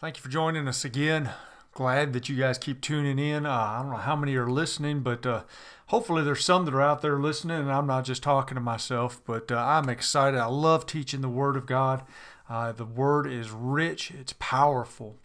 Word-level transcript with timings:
Thank 0.00 0.16
you 0.16 0.22
for 0.22 0.28
joining 0.28 0.68
us 0.68 0.84
again. 0.84 1.30
Glad 1.72 2.12
that 2.12 2.28
you 2.28 2.36
guys 2.36 2.58
keep 2.58 2.80
tuning 2.80 3.18
in. 3.18 3.46
Uh, 3.46 3.50
I 3.50 3.82
don't 3.82 3.90
know 3.90 3.96
how 3.96 4.16
many 4.16 4.34
are 4.36 4.50
listening, 4.50 5.00
but 5.00 5.24
uh, 5.24 5.42
hopefully 5.86 6.22
there's 6.22 6.44
some 6.44 6.64
that 6.64 6.74
are 6.74 6.82
out 6.82 7.02
there 7.02 7.18
listening, 7.18 7.58
and 7.58 7.70
I'm 7.70 7.86
not 7.86 8.04
just 8.04 8.22
talking 8.22 8.56
to 8.56 8.60
myself, 8.60 9.20
but 9.26 9.50
uh, 9.52 9.56
I'm 9.56 9.88
excited. 9.88 10.38
I 10.38 10.46
love 10.46 10.86
teaching 10.86 11.20
the 11.20 11.28
Word 11.28 11.56
of 11.56 11.66
God. 11.66 12.02
Uh, 12.48 12.72
the 12.72 12.84
Word 12.84 13.26
is 13.26 13.50
rich, 13.50 14.10
it's 14.10 14.34
powerful. 14.38 15.16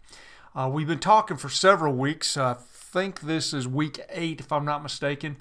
Uh, 0.54 0.70
we've 0.72 0.86
been 0.86 0.98
talking 0.98 1.36
for 1.36 1.48
several 1.48 1.94
weeks. 1.94 2.36
I 2.36 2.54
think 2.54 3.20
this 3.20 3.52
is 3.52 3.68
week 3.68 4.00
eight, 4.10 4.40
if 4.40 4.52
I'm 4.52 4.64
not 4.64 4.82
mistaken, 4.82 5.36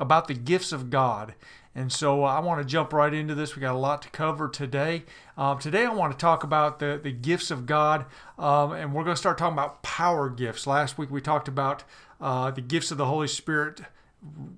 about 0.00 0.28
the 0.28 0.34
gifts 0.34 0.72
of 0.72 0.90
God. 0.90 1.34
And 1.74 1.92
so 1.92 2.24
uh, 2.24 2.28
I 2.28 2.40
want 2.40 2.60
to 2.60 2.66
jump 2.66 2.92
right 2.92 3.12
into 3.12 3.34
this. 3.34 3.54
We 3.54 3.60
got 3.60 3.74
a 3.74 3.78
lot 3.78 4.02
to 4.02 4.10
cover 4.10 4.48
today. 4.48 5.04
Um, 5.36 5.58
today 5.58 5.84
I 5.84 5.92
want 5.92 6.12
to 6.12 6.18
talk 6.18 6.42
about 6.42 6.78
the, 6.78 6.98
the 7.02 7.12
gifts 7.12 7.50
of 7.50 7.66
God, 7.66 8.06
um, 8.38 8.72
and 8.72 8.92
we're 8.92 9.04
going 9.04 9.14
to 9.14 9.20
start 9.20 9.38
talking 9.38 9.52
about 9.54 9.82
power 9.82 10.28
gifts. 10.28 10.66
Last 10.66 10.98
week 10.98 11.10
we 11.10 11.20
talked 11.20 11.46
about 11.46 11.84
uh, 12.20 12.50
the 12.50 12.60
gifts 12.60 12.90
of 12.90 12.98
the 12.98 13.06
Holy 13.06 13.28
Spirit 13.28 13.82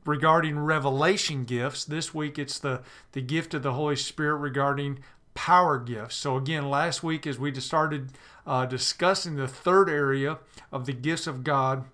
regarding 0.07 0.59
revelation 0.59 1.45
gifts. 1.45 1.85
This 1.85 2.15
week 2.15 2.39
it's 2.39 2.59
the, 2.59 2.81
the 3.13 3.21
gift 3.21 3.53
of 3.55 3.63
the 3.63 3.75
Holy 3.75 3.97
Spirit 3.97 4.37
regarding 4.37 5.01
power 5.35 5.79
gifts. 5.79 6.17
So, 6.17 6.37
again, 6.37 6.69
last 6.69 7.03
week 7.03 7.27
as 7.27 7.39
we 7.39 7.53
just 7.53 7.67
started 7.67 8.11
uh, 8.47 8.67
discussing 8.67 9.37
the 9.37 9.49
third 9.49 9.89
area 9.89 10.39
of 10.73 10.87
the 10.87 10.93
gifts 10.93 11.27
of 11.27 11.45
God, 11.45 11.85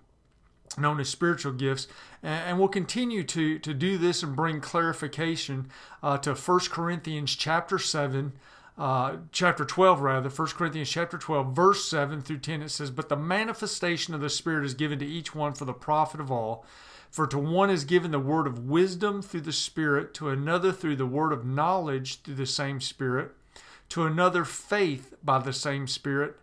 known 0.77 0.99
as 0.99 1.09
spiritual 1.09 1.53
gifts, 1.53 1.87
and 2.27 2.59
we'll 2.59 2.67
continue 2.67 3.23
to, 3.23 3.57
to 3.59 3.73
do 3.73 3.97
this 3.97 4.21
and 4.21 4.35
bring 4.35 4.59
clarification 4.59 5.69
uh, 6.03 6.17
to 6.17 6.33
1 6.33 6.59
Corinthians 6.69 7.33
chapter 7.33 7.79
7, 7.79 8.33
uh, 8.77 9.15
chapter 9.31 9.63
12 9.63 10.01
rather, 10.01 10.29
1 10.29 10.47
Corinthians 10.49 10.89
chapter 10.89 11.17
12, 11.17 11.55
verse 11.55 11.89
7 11.89 12.21
through 12.21 12.39
10. 12.39 12.63
It 12.63 12.69
says, 12.69 12.91
But 12.91 13.07
the 13.07 13.15
manifestation 13.15 14.13
of 14.13 14.19
the 14.19 14.29
Spirit 14.29 14.65
is 14.65 14.73
given 14.73 14.99
to 14.99 15.05
each 15.05 15.33
one 15.33 15.53
for 15.53 15.63
the 15.63 15.73
profit 15.73 16.19
of 16.19 16.29
all. 16.29 16.65
For 17.09 17.25
to 17.27 17.39
one 17.39 17.69
is 17.69 17.85
given 17.85 18.11
the 18.11 18.19
word 18.19 18.45
of 18.45 18.67
wisdom 18.67 19.21
through 19.21 19.41
the 19.41 19.53
Spirit, 19.53 20.13
to 20.15 20.27
another 20.27 20.73
through 20.73 20.97
the 20.97 21.05
word 21.05 21.31
of 21.31 21.45
knowledge 21.45 22.21
through 22.23 22.35
the 22.35 22.45
same 22.45 22.81
Spirit, 22.81 23.31
to 23.89 24.05
another 24.05 24.43
faith 24.43 25.13
by 25.23 25.39
the 25.39 25.53
same 25.53 25.87
Spirit 25.87 26.35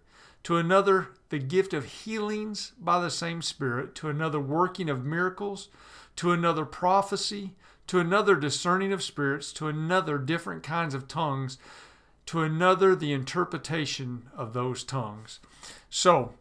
to 0.44 0.58
another 0.58 1.08
the 1.34 1.40
gift 1.40 1.74
of 1.74 1.84
healings 1.84 2.70
by 2.78 3.00
the 3.00 3.10
same 3.10 3.42
Spirit, 3.42 3.96
to 3.96 4.08
another 4.08 4.38
working 4.38 4.88
of 4.88 5.04
miracles, 5.04 5.68
to 6.14 6.30
another 6.30 6.64
prophecy, 6.64 7.56
to 7.88 7.98
another 7.98 8.36
discerning 8.36 8.92
of 8.92 9.02
spirits, 9.02 9.52
to 9.52 9.66
another 9.66 10.16
different 10.16 10.62
kinds 10.62 10.94
of 10.94 11.08
tongues, 11.08 11.58
to 12.24 12.42
another 12.42 12.94
the 12.94 13.12
interpretation 13.12 14.28
of 14.36 14.52
those 14.52 14.84
tongues. 14.84 15.40
So, 15.90 16.34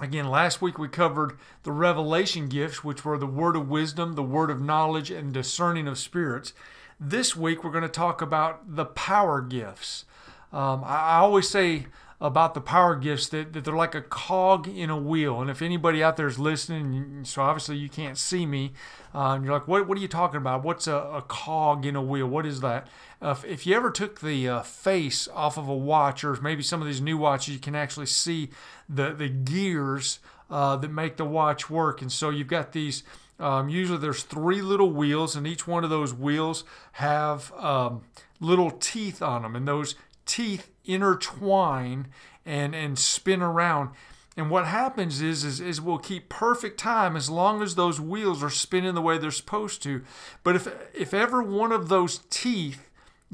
again, 0.00 0.30
last 0.30 0.62
week 0.62 0.78
we 0.78 0.88
covered 0.88 1.36
the 1.64 1.72
revelation 1.72 2.48
gifts, 2.48 2.82
which 2.82 3.04
were 3.04 3.18
the 3.18 3.26
word 3.26 3.56
of 3.56 3.68
wisdom, 3.68 4.14
the 4.14 4.22
word 4.22 4.48
of 4.50 4.58
knowledge, 4.58 5.10
and 5.10 5.34
discerning 5.34 5.86
of 5.86 5.98
spirits. 5.98 6.54
This 6.98 7.36
week 7.36 7.62
we're 7.62 7.72
going 7.72 7.82
to 7.82 7.90
talk 7.90 8.22
about 8.22 8.74
the 8.74 8.86
power 8.86 9.42
gifts. 9.42 10.06
Um, 10.50 10.82
I, 10.82 11.18
always 11.18 11.46
say, 11.46 11.88
about 12.20 12.54
the 12.54 12.60
power 12.60 12.96
gifts 12.96 13.28
that, 13.28 13.52
that 13.52 13.64
they're 13.64 13.74
like 13.74 13.94
a 13.94 14.02
cog 14.02 14.66
in 14.66 14.90
a 14.90 14.96
wheel. 14.96 15.40
And 15.40 15.48
if 15.48 15.62
anybody 15.62 16.02
out 16.02 16.16
there 16.16 16.26
is 16.26 16.38
listening, 16.38 17.20
so 17.24 17.42
obviously 17.42 17.76
you 17.76 17.88
can't 17.88 18.18
see 18.18 18.44
me, 18.44 18.72
uh, 19.14 19.34
and 19.34 19.44
you're 19.44 19.54
like, 19.54 19.68
what, 19.68 19.86
what 19.86 19.96
are 19.96 20.00
you 20.00 20.08
talking 20.08 20.38
about? 20.38 20.64
What's 20.64 20.88
a, 20.88 20.96
a 20.96 21.22
cog 21.22 21.86
in 21.86 21.94
a 21.94 22.02
wheel? 22.02 22.26
What 22.26 22.44
is 22.44 22.60
that? 22.60 22.88
Uh, 23.22 23.30
if, 23.30 23.44
if, 23.44 23.66
you 23.66 23.76
ever 23.76 23.90
took 23.90 24.20
the 24.20 24.48
uh, 24.48 24.62
face 24.62 25.28
off 25.28 25.56
of 25.56 25.68
a 25.68 25.76
watch, 25.76 26.24
or 26.24 26.34
maybe 26.42 26.62
some 26.62 26.80
of 26.80 26.88
these 26.88 27.00
new 27.00 27.16
watches, 27.16 27.54
you 27.54 27.60
can 27.60 27.76
actually 27.76 28.06
see 28.06 28.50
the, 28.88 29.12
the 29.12 29.28
gears 29.28 30.18
uh, 30.50 30.76
that 30.76 30.90
make 30.90 31.18
the 31.18 31.24
watch 31.24 31.70
work. 31.70 32.02
And 32.02 32.10
so 32.10 32.30
you've 32.30 32.48
got 32.48 32.72
these. 32.72 33.04
Um, 33.40 33.68
usually 33.68 33.98
there's 33.98 34.24
three 34.24 34.60
little 34.60 34.90
wheels, 34.90 35.36
and 35.36 35.46
each 35.46 35.68
one 35.68 35.84
of 35.84 35.90
those 35.90 36.12
wheels 36.12 36.64
have 36.92 37.52
um, 37.52 38.02
little 38.40 38.72
teeth 38.72 39.22
on 39.22 39.42
them, 39.42 39.54
and 39.54 39.68
those 39.68 39.94
teeth 40.28 40.70
intertwine 40.84 42.06
and, 42.46 42.74
and 42.74 42.98
spin 42.98 43.42
around. 43.42 43.90
And 44.36 44.50
what 44.50 44.66
happens 44.66 45.20
is, 45.20 45.42
is, 45.42 45.60
is 45.60 45.80
we'll 45.80 45.98
keep 45.98 46.28
perfect 46.28 46.78
time 46.78 47.16
as 47.16 47.28
long 47.28 47.60
as 47.60 47.74
those 47.74 48.00
wheels 48.00 48.40
are 48.40 48.50
spinning 48.50 48.94
the 48.94 49.02
way 49.02 49.18
they're 49.18 49.32
supposed 49.32 49.82
to. 49.82 50.04
But 50.44 50.54
if, 50.54 50.68
if 50.94 51.12
ever 51.12 51.42
one 51.42 51.72
of 51.72 51.88
those 51.88 52.20
teeth 52.30 52.88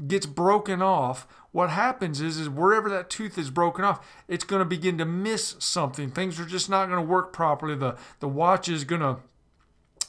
gets 0.07 0.25
broken 0.25 0.81
off, 0.81 1.27
what 1.51 1.69
happens 1.69 2.21
is, 2.21 2.39
is 2.39 2.49
wherever 2.49 2.89
that 2.89 3.11
tooth 3.11 3.37
is 3.37 3.51
broken 3.51 3.85
off, 3.85 4.05
it's 4.27 4.43
going 4.43 4.61
to 4.61 4.65
begin 4.65 4.97
to 4.97 5.05
miss 5.05 5.55
something. 5.59 6.09
Things 6.09 6.39
are 6.39 6.45
just 6.45 6.71
not 6.71 6.87
going 6.87 6.99
to 6.99 7.07
work 7.07 7.31
properly. 7.31 7.75
The, 7.75 7.95
the 8.19 8.27
watch 8.27 8.67
is 8.67 8.83
going 8.83 9.01
to 9.01 9.17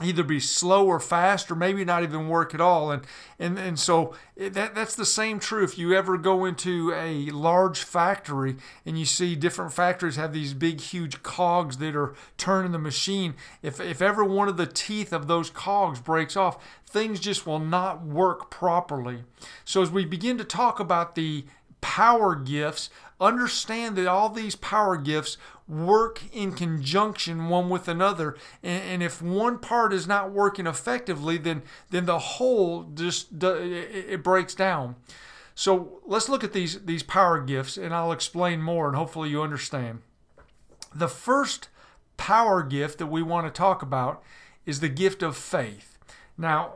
either 0.03 0.23
be 0.23 0.41
slow 0.41 0.87
or 0.87 1.01
fast 1.01 1.51
or 1.51 1.55
maybe 1.55 1.85
not 1.85 2.03
even 2.03 2.29
work 2.29 2.55
at 2.55 2.61
all. 2.61 2.91
And 2.91 3.03
and 3.39 3.59
and 3.59 3.79
so 3.79 4.15
that 4.37 4.75
that's 4.75 4.95
the 4.95 5.07
same 5.07 5.39
true 5.39 5.65
if 5.65 5.79
you 5.79 5.95
ever 5.95 6.19
go 6.19 6.45
into 6.45 6.93
a 6.95 7.31
large 7.31 7.83
factory 7.83 8.57
and 8.85 8.99
you 8.99 9.05
see 9.05 9.35
different 9.35 9.73
factories 9.73 10.17
have 10.17 10.33
these 10.33 10.55
big 10.55 10.81
huge 10.81 11.23
cogs 11.23 11.79
that 11.79 11.97
are 11.97 12.15
turning 12.37 12.73
the 12.73 12.79
machine. 12.79 13.35
If 13.63 13.81
if 13.81 14.03
ever 14.03 14.25
one 14.25 14.49
of 14.49 14.57
the 14.57 14.67
teeth 14.67 15.13
of 15.13 15.29
those 15.29 15.51
cogs 15.51 16.01
breaks 16.01 16.37
off 16.37 16.59
things 16.89 17.21
just 17.21 17.47
will 17.47 17.59
not 17.59 18.05
work 18.05 18.51
properly. 18.51 19.25
So 19.65 19.83
as 19.83 19.91
we 19.91 20.05
begin 20.05 20.39
to 20.39 20.45
talk 20.45 20.79
about 20.81 21.15
the 21.15 21.45
power 21.81 22.35
gifts 22.35 22.91
understand 23.21 23.97
that 23.97 24.07
all 24.07 24.29
these 24.29 24.57
power 24.57 24.97
gifts 24.97 25.39
work 25.69 26.23
in 26.33 26.53
conjunction 26.53 27.49
one 27.49 27.69
with 27.69 27.89
another. 27.89 28.37
And, 28.63 28.83
and, 28.83 29.03
if 29.03 29.21
one 29.21 29.59
part 29.59 29.93
is 29.93 30.07
not 30.07 30.31
working 30.31 30.67
effectively 30.67 31.39
then 31.39 31.63
then 31.91 32.07
the 32.07 32.19
whole 32.19 32.85
just 32.85 33.43
it 33.43 34.23
breaks 34.23 34.55
down. 34.55 34.97
So 35.55 36.01
let's 36.07 36.29
look 36.29 36.45
at 36.45 36.53
these 36.53 36.85
these 36.85 37.03
power 37.03 37.41
gifts 37.41 37.77
and 37.77 37.95
I'll 37.95 38.13
explain 38.13 38.63
more 38.63 38.87
and 38.87 38.97
hopefully 38.97 39.31
you 39.31 39.43
understand. 39.43 40.03
The 40.95 41.09
first 41.09 41.69
power 42.17 42.63
gift 42.63 42.99
that 42.99 43.07
we 43.07 43.23
want 43.23 43.47
to 43.47 43.57
talk 43.57 43.83
about 43.83 44.23
is 44.65 44.81
the 44.81 44.89
gift 44.89 45.23
of 45.23 45.37
faith. 45.37 45.99
Now 46.39 46.75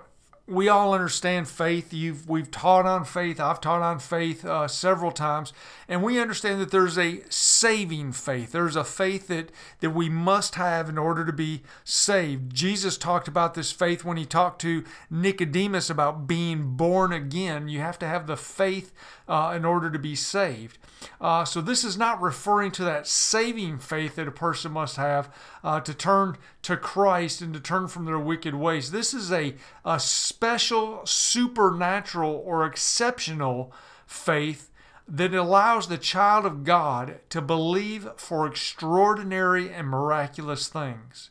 we 0.51 0.69
all 0.69 0.93
understand 0.93 1.49
faith. 1.49 1.93
You've 1.93 2.29
we've 2.29 2.51
taught 2.51 2.85
on 2.85 3.05
faith. 3.05 3.39
I've 3.39 3.61
taught 3.61 3.83
on 3.83 4.01
faith 4.01 4.45
uh, 4.45 4.67
several 4.67 5.13
times, 5.13 5.53
and 5.89 6.03
we 6.03 6.19
understand 6.19 6.61
that 6.61 6.73
there's 6.73 6.99
a 6.99 7.23
saving 7.31 8.13
faith. 8.13 8.51
There's 8.51 8.75
a 8.75 8.83
faith 8.83 9.29
that 9.29 9.51
that 9.79 9.91
we 9.91 10.09
must 10.09 10.57
have 10.57 10.89
in 10.89 10.99
order 10.99 11.25
to 11.25 11.33
be 11.33 11.63
saved. 11.85 12.53
Jesus 12.53 12.99
talked 12.99 13.29
about 13.29 13.55
this 13.55 13.71
faith 13.71 14.05
when 14.05 14.17
he 14.17 14.27
talked 14.27 14.61
to 14.63 14.85
Nicodemus 15.09 15.89
about 15.89 16.27
being 16.27 16.77
born 16.77 17.13
again. 17.13 17.69
You 17.69 17.79
have 17.79 17.99
to 18.01 18.09
have 18.09 18.27
the 18.27 18.37
faith 18.37 18.93
uh, 19.31 19.55
in 19.57 19.65
order 19.65 19.89
to 19.91 19.99
be 19.99 20.17
saved. 20.17 20.77
Uh, 21.21 21.45
so 21.45 21.61
this 21.61 21.85
is 21.85 21.97
not 21.97 22.21
referring 22.21 22.73
to 22.73 22.83
that 22.85 23.07
saving 23.07 23.79
faith 23.79 24.17
that 24.17 24.27
a 24.27 24.33
person 24.33 24.73
must 24.73 24.97
have 24.97 25.33
uh, 25.63 25.79
to 25.81 25.95
turn 25.95 26.37
to 26.63 26.77
Christ 26.77 27.41
and 27.41 27.55
to 27.55 27.61
turn 27.61 27.87
from 27.87 28.05
their 28.05 28.19
wicked 28.19 28.57
ways. 28.57 28.91
This 28.91 29.15
is 29.15 29.31
a, 29.31 29.55
a 29.85 30.01
special, 30.01 31.07
supernatural, 31.07 32.43
or 32.45 32.67
exceptional 32.67 33.73
faith 34.05 34.71
that 35.07 35.33
allows 35.33 35.87
the 35.87 35.99
child 35.99 36.45
of 36.45 36.65
God 36.65 37.21
to 37.31 37.41
believe 37.41 38.09
for 38.17 38.47
extraordinary 38.47 39.73
and 39.73 39.87
miraculous 39.87 40.67
things. 40.69 41.31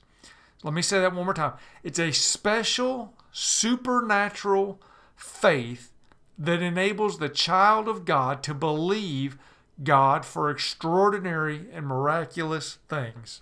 Let 0.63 0.73
me 0.73 0.81
say 0.81 0.99
that 0.99 1.13
one 1.13 1.25
more 1.25 1.33
time. 1.33 1.53
It's 1.83 1.99
a 1.99 2.11
special, 2.11 3.13
supernatural 3.31 4.81
faith 5.15 5.91
that 6.39 6.61
enables 6.61 7.19
the 7.19 7.29
child 7.29 7.89
of 7.89 8.05
God 8.05 8.41
to 8.43 8.53
believe 8.53 9.37
God 9.83 10.25
for 10.25 10.49
extraordinary 10.49 11.65
and 11.73 11.85
miraculous 11.85 12.77
things. 12.87 13.41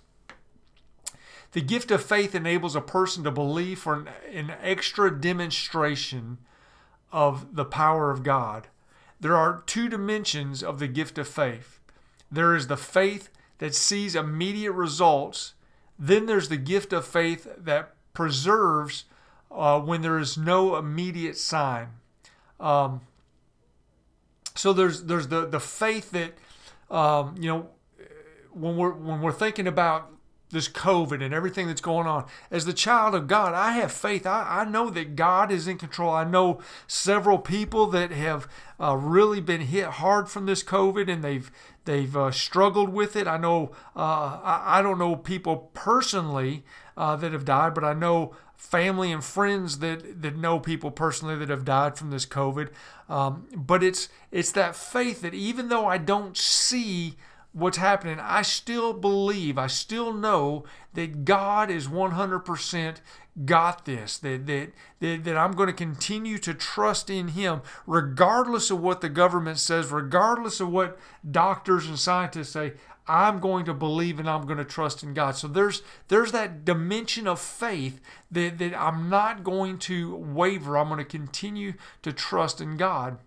The 1.52 1.60
gift 1.60 1.92
of 1.92 2.02
faith 2.02 2.34
enables 2.34 2.76
a 2.76 2.80
person 2.80 3.22
to 3.24 3.30
believe 3.30 3.78
for 3.78 3.94
an, 3.94 4.08
an 4.32 4.52
extra 4.60 5.10
demonstration 5.10 6.38
of 7.12 7.54
the 7.54 7.64
power 7.64 8.10
of 8.10 8.22
God. 8.22 8.66
There 9.20 9.36
are 9.36 9.62
two 9.64 9.88
dimensions 9.88 10.62
of 10.62 10.78
the 10.78 10.88
gift 10.88 11.18
of 11.18 11.28
faith. 11.28 11.78
There 12.30 12.54
is 12.54 12.66
the 12.66 12.76
faith 12.76 13.30
that 13.58 13.74
sees 13.74 14.14
immediate 14.14 14.72
results, 14.72 15.54
then 15.98 16.26
there's 16.26 16.48
the 16.48 16.56
gift 16.56 16.92
of 16.92 17.06
faith 17.06 17.48
that 17.56 17.94
preserves 18.12 19.04
uh, 19.50 19.80
when 19.80 20.02
there 20.02 20.18
is 20.18 20.36
no 20.36 20.76
immediate 20.76 21.36
sign. 21.36 21.88
Um, 22.60 23.02
so 24.54 24.72
there's 24.72 25.04
there's 25.04 25.28
the 25.28 25.46
the 25.46 25.60
faith 25.60 26.10
that 26.10 26.34
um, 26.90 27.36
you 27.38 27.48
know 27.48 27.68
when 28.52 28.76
we're 28.76 28.92
when 28.92 29.20
we're 29.20 29.32
thinking 29.32 29.66
about 29.66 30.10
this 30.50 30.68
COVID 30.68 31.22
and 31.22 31.34
everything 31.34 31.66
that's 31.66 31.80
going 31.80 32.06
on. 32.06 32.26
As 32.50 32.64
the 32.64 32.72
child 32.72 33.14
of 33.14 33.26
God, 33.26 33.52
I 33.52 33.72
have 33.72 33.92
faith. 33.92 34.26
I, 34.26 34.60
I 34.60 34.64
know 34.64 34.88
that 34.90 35.14
God 35.14 35.52
is 35.52 35.68
in 35.68 35.76
control. 35.76 36.10
I 36.10 36.24
know 36.24 36.60
several 36.86 37.38
people 37.38 37.86
that 37.88 38.10
have 38.12 38.48
uh, 38.80 38.96
really 38.96 39.40
been 39.40 39.60
hit 39.62 39.86
hard 39.86 40.28
from 40.28 40.46
this 40.46 40.62
COVID 40.62 41.10
and 41.10 41.22
they've 41.22 41.50
they've 41.84 42.16
uh, 42.16 42.30
struggled 42.30 42.90
with 42.90 43.16
it. 43.16 43.26
I 43.26 43.36
know 43.36 43.72
uh, 43.96 44.40
I, 44.42 44.78
I, 44.78 44.82
don't 44.82 44.98
know 44.98 45.16
people 45.16 45.70
personally 45.74 46.62
uh, 46.98 47.16
that 47.16 47.32
have 47.32 47.44
died, 47.44 47.72
but 47.72 47.84
I 47.84 47.94
know 47.94 48.34
family 48.56 49.12
and 49.12 49.22
friends 49.22 49.78
that 49.78 50.20
that 50.20 50.36
know 50.36 50.58
people 50.58 50.90
personally 50.90 51.36
that 51.36 51.48
have 51.48 51.64
died 51.64 51.96
from 51.96 52.10
this 52.10 52.26
COVID. 52.26 52.68
Um, 53.08 53.46
but 53.56 53.82
it's 53.82 54.08
it's 54.32 54.52
that 54.52 54.76
faith 54.76 55.22
that 55.22 55.32
even 55.32 55.68
though 55.68 55.86
I 55.86 55.96
don't 55.96 56.36
see 56.36 57.14
what's 57.52 57.78
happening, 57.78 58.18
I 58.20 58.42
still 58.42 58.92
believe, 58.92 59.56
I 59.56 59.68
still 59.68 60.12
know 60.12 60.64
that 60.94 61.24
God 61.24 61.70
is 61.70 61.86
100% 61.88 62.96
got 63.44 63.84
this, 63.84 64.18
that, 64.18 64.46
that, 64.46 64.72
that, 65.00 65.24
that 65.24 65.36
I'm 65.36 65.52
going 65.52 65.68
to 65.68 65.72
continue 65.72 66.38
to 66.38 66.52
trust 66.54 67.08
in 67.08 67.28
Him 67.28 67.62
regardless 67.86 68.70
of 68.70 68.80
what 68.80 69.00
the 69.00 69.08
government 69.08 69.58
says, 69.58 69.90
regardless 69.90 70.60
of 70.60 70.70
what 70.70 70.98
doctors 71.28 71.86
and 71.86 71.98
scientists 71.98 72.50
say. 72.50 72.74
I'm 73.08 73.40
going 73.40 73.64
to 73.64 73.74
believe 73.74 74.18
and 74.20 74.28
I'm 74.28 74.46
going 74.46 74.58
to 74.58 74.64
trust 74.64 75.02
in 75.02 75.14
God. 75.14 75.36
So 75.36 75.48
there's 75.48 75.82
there's 76.08 76.32
that 76.32 76.64
dimension 76.64 77.26
of 77.26 77.40
faith 77.40 78.00
that, 78.30 78.58
that 78.58 78.78
I'm 78.78 79.08
not 79.08 79.42
going 79.42 79.78
to 79.78 80.14
waver. 80.14 80.76
I'm 80.76 80.88
going 80.88 80.98
to 80.98 81.04
continue 81.04 81.74
to 82.02 82.12
trust 82.12 82.60
in 82.60 82.76
God. 82.76 83.18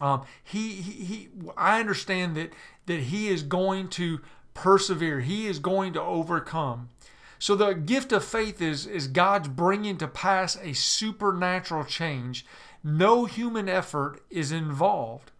Um, 0.00 0.22
he, 0.42 0.76
he, 0.76 1.04
he, 1.04 1.28
I 1.56 1.78
understand 1.78 2.34
that 2.36 2.52
that 2.86 3.00
he 3.00 3.28
is 3.28 3.42
going 3.42 3.88
to 3.90 4.20
persevere. 4.54 5.20
He 5.20 5.46
is 5.46 5.58
going 5.58 5.92
to 5.92 6.02
overcome. 6.02 6.88
So 7.38 7.54
the 7.54 7.72
gift 7.72 8.12
of 8.12 8.24
faith 8.24 8.60
is 8.62 8.86
is 8.86 9.06
God's 9.06 9.48
bringing 9.48 9.98
to 9.98 10.08
pass 10.08 10.56
a 10.56 10.72
supernatural 10.72 11.84
change. 11.84 12.46
No 12.82 13.26
human 13.26 13.68
effort 13.68 14.22
is 14.30 14.52
involved. 14.52 15.30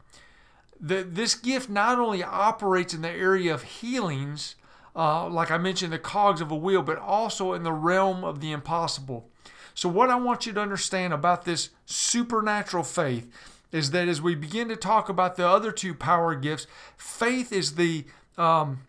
The, 0.81 1.03
this 1.03 1.35
gift 1.35 1.69
not 1.69 1.99
only 1.99 2.23
operates 2.23 2.94
in 2.94 3.03
the 3.03 3.11
area 3.11 3.53
of 3.53 3.62
healings, 3.62 4.56
uh, 4.97 5.29
like 5.29 5.50
I 5.50 5.59
mentioned, 5.59 5.93
the 5.93 5.99
cogs 5.99 6.41
of 6.41 6.50
a 6.50 6.56
wheel, 6.56 6.82
but 6.82 6.99
also 6.99 7.53
in 7.53 7.62
the 7.62 7.73
realm 7.73 8.25
of 8.25 8.41
the 8.41 8.50
impossible. 8.53 9.29
So, 9.75 9.88
what 9.88 10.11
I 10.11 10.17
want 10.17 10.47
you 10.47 10.53
to 10.53 10.61
understand 10.61 11.12
about 11.12 11.44
this 11.44 11.71
supernatural 11.87 12.82
faith 12.82 13.31
is 13.73 13.93
that 13.93 14.09
as 14.09 14.21
we 14.21 14.35
begin 14.35 14.69
to 14.69 14.77
talk 14.77 15.09
about 15.09 15.37
the 15.37 15.47
other 15.47 15.71
two 15.71 15.94
power 15.94 16.35
gifts, 16.35 16.67
faith 16.97 17.53
is 17.53 17.77
the 17.77 18.05
um, 18.37 18.81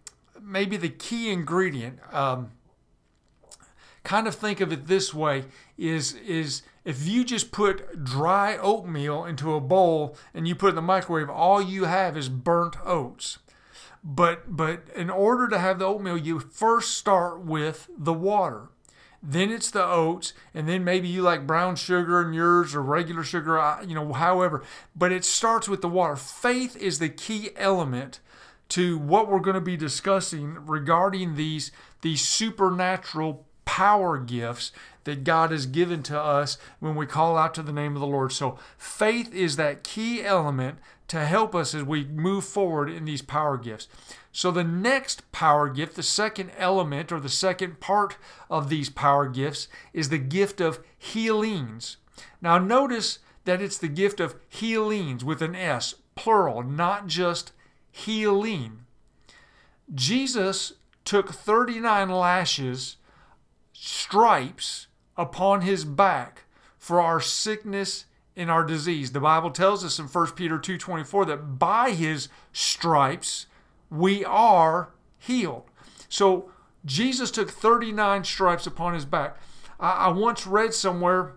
maybe 0.42 0.78
the 0.78 0.90
key 0.90 1.30
ingredient. 1.30 2.00
Um, 2.12 2.52
kind 4.04 4.28
of 4.28 4.36
think 4.36 4.60
of 4.60 4.72
it 4.72 4.88
this 4.88 5.14
way: 5.14 5.46
is 5.78 6.16
is 6.16 6.64
if 6.84 7.08
you 7.08 7.24
just 7.24 7.52
put 7.52 8.04
dry 8.04 8.58
oatmeal 8.58 9.26
into 9.26 9.54
a 9.54 9.62
bowl 9.62 10.18
and 10.34 10.48
you 10.48 10.56
put 10.56 10.68
it 10.68 10.70
in 10.70 10.76
the 10.76 10.82
microwave, 10.82 11.30
all 11.30 11.62
you 11.62 11.86
have 11.86 12.18
is 12.18 12.30
burnt 12.30 12.76
oats. 12.86 13.40
But 14.04 14.56
but 14.56 14.84
in 14.96 15.10
order 15.10 15.48
to 15.48 15.60
have 15.60 15.80
the 15.80 15.86
oatmeal, 15.86 16.18
you 16.18 16.40
first 16.40 16.98
start 16.98 17.42
with 17.42 17.88
the 17.96 18.14
water 18.14 18.70
then 19.24 19.52
it's 19.52 19.70
the 19.70 19.86
oats, 19.86 20.34
and 20.54 20.68
then 20.68 20.84
maybe 20.84 21.08
you 21.08 21.22
like 21.22 21.46
brown 21.46 21.76
sugar 21.76 22.22
in 22.22 22.34
yours 22.34 22.74
or 22.74 22.82
regular 22.82 23.24
sugar, 23.24 23.78
you 23.86 23.94
know, 23.94 24.14
however. 24.14 24.64
But 24.96 25.12
it 25.12 25.24
starts 25.24 25.70
with 25.70 25.82
the 25.82 25.90
water. 25.90 26.16
Faith 26.16 26.76
is 26.76 26.98
the 26.98 27.10
key 27.10 27.52
element 27.56 28.20
to 28.70 28.98
what 28.98 29.30
we're 29.30 29.40
going 29.40 29.56
to 29.56 29.62
be 29.62 29.78
discussing 29.78 30.66
regarding 30.66 31.36
these 31.36 31.72
these 32.02 32.22
supernatural 32.28 33.46
power 33.64 34.18
gifts 34.18 34.72
that 35.04 35.24
God 35.24 35.52
has 35.52 35.66
given 35.66 36.04
to 36.04 36.20
us 36.20 36.58
when 36.80 36.96
we 36.96 37.06
call 37.06 37.38
out 37.38 37.54
to 37.56 37.64
the 37.64 37.74
name 37.74 37.96
of 37.96 38.02
the 38.02 38.08
Lord. 38.08 38.32
So 38.32 38.58
faith 38.78 39.34
is 39.34 39.56
that 39.56 39.84
key 39.84 40.24
element 40.24 40.78
to 41.12 41.26
help 41.26 41.54
us 41.54 41.76
as 41.76 41.84
we 41.84 42.06
move 42.06 42.46
forward 42.46 42.90
in 42.90 43.04
these 43.04 43.22
power 43.22 43.58
gifts. 43.58 43.90
So, 44.32 44.50
the 44.50 44.64
next 44.64 45.30
power 45.34 45.68
gift, 45.68 45.98
the 45.98 46.04
second 46.04 46.52
element 46.58 47.12
or 47.12 47.20
the 47.20 47.28
second 47.28 47.82
part 47.82 48.16
of 48.50 48.70
these 48.70 48.90
power 48.90 49.28
gifts, 49.28 49.68
is 49.92 50.08
the 50.08 50.18
gift 50.18 50.62
of 50.62 50.80
healings. 50.98 51.98
Now, 52.42 52.58
notice 52.60 53.20
that 53.44 53.62
it's 53.62 53.78
the 53.78 53.90
gift 53.90 54.22
of 54.22 54.36
healings 54.48 55.26
with 55.26 55.42
an 55.42 55.54
S, 55.54 55.96
plural, 56.16 56.64
not 56.64 57.08
just 57.08 57.52
healing. 57.92 58.86
Jesus 59.94 60.74
took 61.04 61.34
39 61.34 62.10
lashes, 62.10 62.96
stripes 63.74 64.88
upon 65.18 65.62
his 65.62 65.86
back 65.86 66.44
for 66.78 67.00
our 67.00 67.20
sickness 67.22 68.06
and 68.36 68.50
our 68.50 68.64
disease. 68.64 69.12
The 69.12 69.20
Bible 69.20 69.52
tells 69.52 69.84
us 69.84 70.00
in 70.00 70.08
1 70.08 70.36
Peter 70.36 70.58
2:24 70.58 71.26
that 71.26 71.60
by 71.60 71.92
his 71.92 72.30
stripes 72.54 73.48
we 73.90 74.24
are 74.26 74.90
healed. 75.18 75.66
So 76.10 76.52
Jesus 76.86 77.30
took 77.30 77.52
39 77.52 78.24
stripes 78.24 78.66
upon 78.66 78.94
his 78.94 79.06
back. 79.06 79.38
I, 79.80 79.92
I 79.92 80.08
once 80.10 80.48
read 80.48 80.74
somewhere 80.74 81.34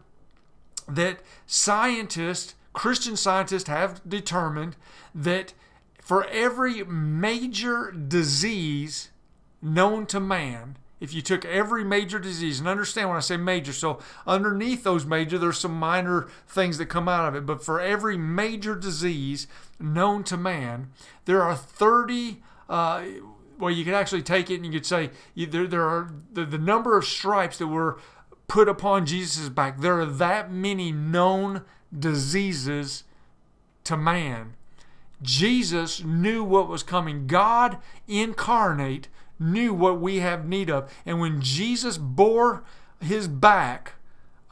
that 0.88 1.20
scientists, 1.47 2.55
Christian 2.73 3.17
scientists, 3.17 3.69
have 3.69 4.00
determined 4.09 4.77
that 5.15 5.55
for 6.00 6.27
every 6.29 6.85
major 6.85 7.91
disease 7.91 9.11
known 9.62 10.06
to 10.06 10.20
man, 10.20 10.77
if 11.05 11.12
you 11.12 11.21
took 11.21 11.45
every 11.45 11.85
major 11.85 12.19
disease, 12.19 12.59
and 12.59 12.67
understand 12.67 13.09
when 13.11 13.19
I 13.19 13.21
say 13.21 13.37
major, 13.37 13.75
so 13.75 14.01
underneath 14.27 14.83
those 14.83 15.05
major, 15.05 15.39
there's 15.39 15.59
some 15.59 15.75
minor 15.75 16.29
things 16.49 16.79
that 16.79 16.87
come 16.87 17.09
out 17.09 17.29
of 17.29 17.35
it, 17.35 17.45
but 17.45 17.62
for 17.62 17.79
every 17.79 18.17
major 18.17 18.75
disease 18.75 19.47
known 19.79 20.25
to 20.25 20.39
man, 20.39 20.91
there 21.27 21.43
are 21.43 21.55
30, 21.55 22.43
uh, 22.71 23.05
well, 23.59 23.71
you 23.71 23.85
could 23.85 23.93
actually 23.93 24.23
take 24.23 24.51
it 24.51 24.56
and 24.56 24.65
you 24.65 24.73
could 24.73 24.87
say 24.87 25.11
you, 25.35 25.47
there, 25.47 25.67
there 25.67 25.87
are 25.87 26.11
the, 26.33 26.47
the 26.47 26.59
number 26.59 26.97
of 26.97 27.05
stripes 27.05 27.59
that 27.59 27.69
were 27.69 27.99
put 28.49 28.67
upon 28.67 29.05
Jesus' 29.05 29.51
back, 29.51 29.81
there 29.81 30.01
are 30.01 30.06
that 30.06 30.51
many 30.51 30.91
known 30.91 31.62
diseases 31.97 33.05
to 33.85 33.97
man. 33.97 34.55
Jesus 35.21 36.03
knew 36.03 36.43
what 36.43 36.69
was 36.69 36.83
coming. 36.83 37.27
God 37.27 37.79
incarnate 38.09 39.09
knew 39.44 39.75
what 39.75 40.00
we 40.00 40.19
have 40.19 40.46
need 40.46 40.70
of. 40.70 40.91
And 41.05 41.20
when 41.20 41.41
Jesus 41.41 41.99
bore 41.99 42.64
his 43.00 43.29
back 43.29 43.93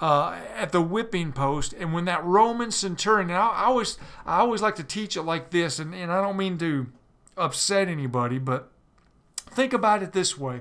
uh, 0.01 0.39
at 0.55 0.73
the 0.73 0.83
whipping 0.83 1.33
post, 1.33 1.73
and 1.73 1.93
when 1.93 2.05
that 2.05 2.25
Roman 2.25 2.71
centurion, 2.71 3.31
and 3.31 3.39
I, 3.39 3.49
I, 3.49 3.65
always, 3.65 3.99
I 4.27 4.39
always 4.39 4.61
like 4.61 4.77
to 4.77 4.85
teach 4.85 5.17
it 5.17 5.23
like 5.23 5.51
this, 5.51 5.79
and, 5.79 5.95
and 5.95 6.13
I 6.13 6.21
don't 6.21 6.37
mean 6.37 6.59
to 6.59 6.89
upset 7.37 7.89
anybody, 7.89 8.39
but 8.39 8.71
think 9.37 9.73
about 9.73 10.03
it 10.03 10.13
this 10.13 10.37
way: 10.37 10.61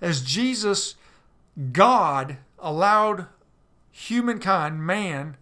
as 0.00 0.22
Jesus, 0.22 0.94
God 1.72 2.38
allowed 2.58 3.26
humankind, 3.90 4.86
man, 4.86 5.36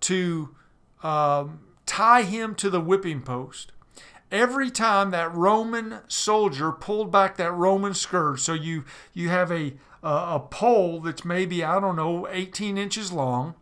to 0.00 0.54
um, 1.02 1.60
tie 1.86 2.22
him 2.22 2.54
to 2.56 2.68
the 2.70 2.80
whipping 2.80 3.22
post 3.22 3.72
every 4.30 4.70
time 4.70 5.10
that 5.10 5.34
Roman 5.34 6.00
soldier 6.08 6.72
pulled 6.72 7.10
back 7.10 7.36
that 7.36 7.52
Roman 7.52 7.94
scourge, 7.94 8.40
so 8.40 8.52
you 8.52 8.84
you 9.12 9.28
have 9.28 9.50
a 9.50 9.74
a, 10.02 10.08
a 10.08 10.46
pole 10.50 11.00
that's 11.00 11.24
maybe 11.24 11.62
I 11.64 11.80
don't 11.80 11.96
know 11.96 12.26
18 12.28 12.78
inches 12.78 13.12
long, 13.12 13.54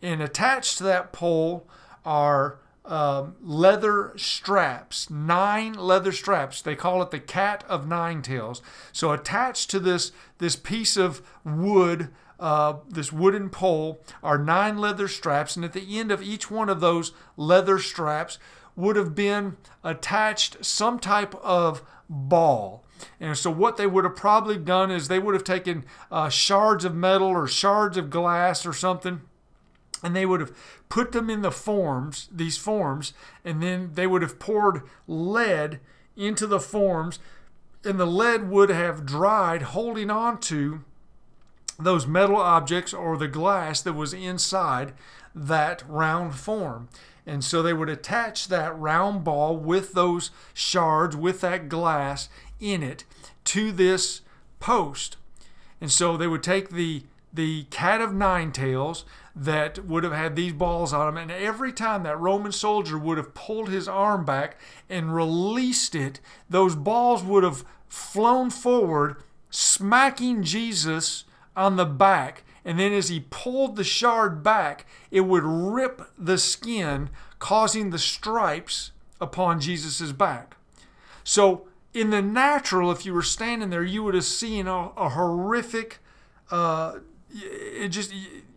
and 0.00 0.22
attached 0.22 0.78
to 0.78 0.84
that 0.84 1.12
pole 1.12 1.66
are 2.04 2.58
um, 2.84 3.36
leather 3.40 4.12
straps, 4.16 5.08
nine 5.08 5.74
leather 5.74 6.12
straps. 6.12 6.62
They 6.62 6.74
call 6.74 7.00
it 7.02 7.10
the 7.10 7.20
cat 7.20 7.64
of 7.68 7.86
nine 7.86 8.22
tails. 8.22 8.60
So 8.92 9.12
attached 9.12 9.70
to 9.70 9.80
this 9.80 10.12
this 10.38 10.56
piece 10.56 10.96
of 10.96 11.22
wood. 11.44 12.08
Uh, 12.40 12.78
this 12.88 13.12
wooden 13.12 13.48
pole 13.50 14.02
are 14.20 14.36
nine 14.36 14.76
leather 14.76 15.06
straps, 15.06 15.54
and 15.54 15.64
at 15.64 15.74
the 15.74 16.00
end 16.00 16.10
of 16.10 16.20
each 16.20 16.50
one 16.50 16.68
of 16.68 16.80
those 16.80 17.12
leather 17.36 17.78
straps 17.78 18.36
would 18.76 18.96
have 18.96 19.14
been 19.14 19.56
attached 19.84 20.64
some 20.64 20.98
type 20.98 21.34
of 21.36 21.82
ball. 22.08 22.84
And 23.20 23.36
so, 23.36 23.50
what 23.50 23.76
they 23.76 23.86
would 23.86 24.04
have 24.04 24.16
probably 24.16 24.58
done 24.58 24.90
is 24.90 25.08
they 25.08 25.18
would 25.18 25.34
have 25.34 25.44
taken 25.44 25.84
uh, 26.10 26.28
shards 26.28 26.84
of 26.84 26.94
metal 26.94 27.28
or 27.28 27.48
shards 27.48 27.96
of 27.96 28.10
glass 28.10 28.64
or 28.64 28.72
something, 28.72 29.22
and 30.02 30.14
they 30.14 30.26
would 30.26 30.40
have 30.40 30.56
put 30.88 31.12
them 31.12 31.28
in 31.28 31.42
the 31.42 31.50
forms, 31.50 32.28
these 32.30 32.56
forms, 32.56 33.12
and 33.44 33.62
then 33.62 33.90
they 33.94 34.06
would 34.06 34.22
have 34.22 34.38
poured 34.38 34.82
lead 35.06 35.80
into 36.16 36.46
the 36.46 36.60
forms, 36.60 37.18
and 37.84 37.98
the 37.98 38.06
lead 38.06 38.48
would 38.48 38.68
have 38.68 39.06
dried, 39.06 39.62
holding 39.62 40.10
on 40.10 40.38
to 40.38 40.84
those 41.78 42.06
metal 42.06 42.36
objects 42.36 42.92
or 42.92 43.16
the 43.16 43.28
glass 43.28 43.80
that 43.82 43.94
was 43.94 44.12
inside 44.12 44.92
that 45.34 45.82
round 45.88 46.34
form. 46.34 46.88
And 47.26 47.44
so 47.44 47.62
they 47.62 47.72
would 47.72 47.88
attach 47.88 48.48
that 48.48 48.76
round 48.78 49.24
ball 49.24 49.56
with 49.56 49.92
those 49.92 50.30
shards, 50.52 51.16
with 51.16 51.40
that 51.42 51.68
glass 51.68 52.28
in 52.60 52.82
it, 52.82 53.04
to 53.44 53.70
this 53.72 54.22
post. 54.60 55.16
And 55.80 55.90
so 55.90 56.16
they 56.16 56.26
would 56.26 56.42
take 56.42 56.70
the 56.70 57.04
the 57.32 57.64
cat 57.64 58.00
of 58.00 58.12
nine 58.12 58.52
tails 58.52 59.04
that 59.34 59.86
would 59.86 60.04
have 60.04 60.12
had 60.12 60.36
these 60.36 60.52
balls 60.52 60.92
on 60.92 61.08
him, 61.08 61.16
and 61.16 61.30
every 61.30 61.72
time 61.72 62.02
that 62.02 62.20
Roman 62.20 62.52
soldier 62.52 62.98
would 62.98 63.16
have 63.16 63.32
pulled 63.32 63.70
his 63.70 63.88
arm 63.88 64.24
back 64.24 64.58
and 64.90 65.14
released 65.14 65.94
it, 65.94 66.20
those 66.50 66.76
balls 66.76 67.22
would 67.22 67.42
have 67.42 67.64
flown 67.88 68.50
forward, 68.50 69.16
smacking 69.48 70.42
Jesus 70.42 71.24
on 71.56 71.76
the 71.76 71.86
back. 71.86 72.44
And 72.64 72.78
then 72.78 72.92
as 72.92 73.08
he 73.08 73.20
pulled 73.30 73.76
the 73.76 73.84
shard 73.84 74.42
back, 74.42 74.86
it 75.10 75.22
would 75.22 75.44
rip 75.44 76.02
the 76.16 76.38
skin, 76.38 77.10
causing 77.38 77.90
the 77.90 77.98
stripes 77.98 78.92
upon 79.20 79.60
Jesus' 79.60 80.12
back. 80.12 80.56
So, 81.24 81.66
in 81.94 82.10
the 82.10 82.22
natural, 82.22 82.90
if 82.90 83.04
you 83.04 83.12
were 83.12 83.22
standing 83.22 83.70
there, 83.70 83.84
you 83.84 84.02
would 84.02 84.14
have 84.14 84.24
seen 84.24 84.66
a, 84.66 84.90
a 84.96 85.10
horrific, 85.10 85.98
uh, 86.50 87.00
it 87.30 87.88
just, 87.88 88.14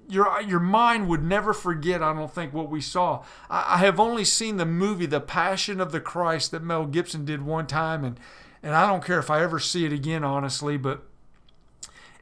your 0.07 0.41
your 0.41 0.59
mind 0.59 1.07
would 1.09 1.24
never 1.24 1.53
forget. 1.53 2.01
I 2.01 2.13
don't 2.13 2.33
think 2.33 2.53
what 2.53 2.69
we 2.69 2.81
saw. 2.81 3.24
I, 3.50 3.75
I, 3.75 3.77
have 3.79 4.00
only 4.00 4.24
seen 4.24 4.57
the 4.57 4.65
movie 4.65 5.05
The 5.05 5.19
Passion 5.19 5.81
of 5.81 5.91
the 5.91 6.00
Christ 6.00 6.51
that 6.51 6.63
Mel 6.63 6.85
Gibson 6.85 7.25
did 7.25 7.41
one 7.41 7.67
time, 7.67 8.03
and 8.03 8.19
and 8.62 8.75
I 8.75 8.88
don't 8.88 9.03
care 9.03 9.19
if 9.19 9.29
I 9.29 9.41
ever 9.41 9.59
see 9.59 9.85
it 9.85 9.93
again, 9.93 10.24
honestly. 10.24 10.77
But 10.77 11.03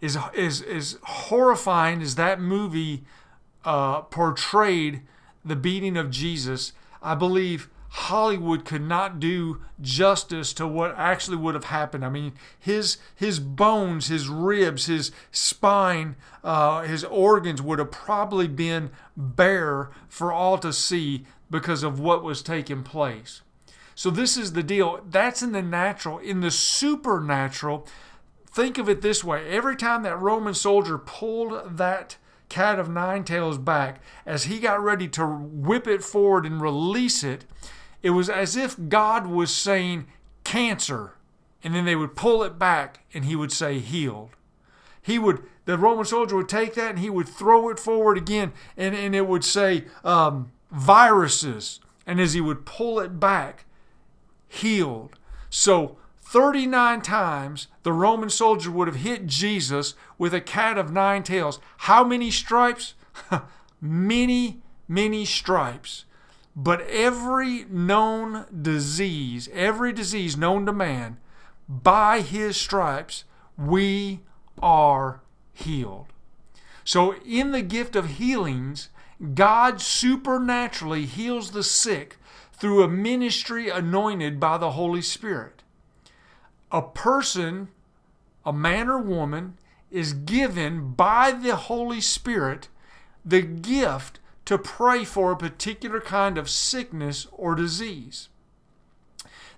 is 0.03 0.17
is 0.33 0.61
is 0.61 0.97
horrifying 1.03 2.01
as 2.01 2.15
that 2.15 2.41
movie 2.41 3.05
uh, 3.63 4.01
portrayed 4.01 5.01
the 5.45 5.55
beating 5.55 5.95
of 5.95 6.11
Jesus. 6.11 6.73
I 7.01 7.15
believe 7.15 7.69
Hollywood 7.87 8.65
could 8.65 8.81
not 8.81 9.21
do 9.21 9.61
justice 9.79 10.51
to 10.53 10.67
what 10.67 10.93
actually 10.97 11.37
would 11.37 11.55
have 11.55 11.65
happened. 11.65 12.03
I 12.03 12.09
mean, 12.09 12.33
his 12.59 12.97
his 13.15 13.39
bones, 13.39 14.07
his 14.07 14.27
ribs, 14.27 14.87
his 14.87 15.11
spine, 15.31 16.17
uh, 16.43 16.81
his 16.81 17.05
organs 17.05 17.61
would 17.61 17.79
have 17.79 17.91
probably 17.91 18.49
been 18.49 18.91
bare 19.15 19.89
for 20.09 20.33
all 20.33 20.57
to 20.57 20.73
see 20.73 21.25
because 21.49 21.81
of 21.81 21.97
what 21.97 22.23
was 22.23 22.41
taking 22.41 22.83
place. 22.83 23.41
So 23.95 24.09
this 24.09 24.35
is 24.35 24.51
the 24.51 24.63
deal. 24.63 24.99
That's 25.09 25.41
in 25.41 25.53
the 25.53 25.61
natural. 25.61 26.17
In 26.19 26.41
the 26.41 26.51
supernatural, 26.51 27.87
think 28.53 28.77
of 28.77 28.87
it 28.87 29.01
this 29.01 29.23
way: 29.23 29.47
every 29.49 29.75
time 29.75 30.03
that 30.03 30.19
Roman 30.19 30.53
soldier 30.53 30.97
pulled 30.97 31.77
that 31.77 32.17
cat 32.49 32.79
of 32.79 32.89
nine 32.89 33.23
tails 33.23 33.57
back, 33.57 34.01
as 34.25 34.45
he 34.45 34.59
got 34.59 34.83
ready 34.83 35.07
to 35.09 35.25
whip 35.25 35.87
it 35.87 36.03
forward 36.03 36.45
and 36.45 36.61
release 36.61 37.23
it 37.23 37.45
it 38.03 38.09
was 38.11 38.29
as 38.29 38.55
if 38.57 38.75
God 38.89 39.25
was 39.25 39.51
saying 39.51 40.05
cancer, 40.43 41.13
and 41.63 41.73
then 41.73 41.85
they 41.85 41.95
would 41.95 42.17
pull 42.17 42.43
it 42.43 42.59
back 42.59 43.05
and 43.13 43.23
he 43.23 43.35
would 43.35 43.51
say 43.51 43.79
healed. 43.79 44.31
He 45.01 45.17
would, 45.17 45.41
the 45.65 45.77
Roman 45.77 46.05
soldier 46.05 46.35
would 46.35 46.49
take 46.49 46.75
that 46.75 46.91
and 46.91 46.99
he 46.99 47.09
would 47.09 47.27
throw 47.27 47.69
it 47.69 47.79
forward 47.79 48.17
again, 48.17 48.51
and, 48.75 48.93
and 48.93 49.15
it 49.15 49.27
would 49.27 49.45
say 49.45 49.85
um, 50.03 50.51
viruses. 50.69 51.79
And 52.05 52.19
as 52.19 52.33
he 52.33 52.41
would 52.41 52.65
pull 52.65 52.99
it 52.99 53.19
back, 53.21 53.65
healed. 54.49 55.17
So 55.49 55.97
39 56.33 57.03
times 57.03 57.67
the 57.83 57.93
Roman 57.93 58.27
soldier 58.27 58.71
would 58.71 58.87
have 58.87 58.97
hit 58.97 59.27
Jesus 59.27 59.93
with 60.17 60.33
a 60.33 60.41
cat 60.41 60.79
of 60.79 60.91
nine 60.91 61.21
tails. 61.21 61.59
How 61.77 62.03
many 62.03 62.31
stripes? 62.31 62.95
many, 63.81 64.63
many 64.87 65.25
stripes. 65.25 66.05
But 66.55 66.81
every 66.87 67.65
known 67.65 68.47
disease, 68.63 69.47
every 69.53 69.93
disease 69.93 70.35
known 70.35 70.65
to 70.65 70.73
man, 70.73 71.17
by 71.69 72.21
his 72.21 72.57
stripes, 72.57 73.25
we 73.55 74.21
are 74.59 75.21
healed. 75.53 76.07
So, 76.83 77.13
in 77.23 77.51
the 77.51 77.61
gift 77.61 77.95
of 77.95 78.17
healings, 78.17 78.89
God 79.35 79.79
supernaturally 79.79 81.05
heals 81.05 81.51
the 81.51 81.63
sick 81.63 82.17
through 82.53 82.81
a 82.81 82.87
ministry 82.87 83.69
anointed 83.69 84.39
by 84.39 84.57
the 84.57 84.71
Holy 84.71 85.03
Spirit. 85.03 85.62
A 86.73 86.81
person, 86.81 87.69
a 88.43 88.51
man 88.51 88.89
or 88.89 88.97
woman, 88.97 89.57
is 89.91 90.13
given 90.13 90.91
by 90.93 91.31
the 91.31 91.55
Holy 91.55 92.01
Spirit 92.01 92.67
the 93.23 93.43
gift 93.43 94.19
to 94.45 94.57
pray 94.57 95.05
for 95.05 95.31
a 95.31 95.37
particular 95.37 96.01
kind 96.01 96.37
of 96.37 96.49
sickness 96.49 97.27
or 97.31 97.53
disease. 97.53 98.27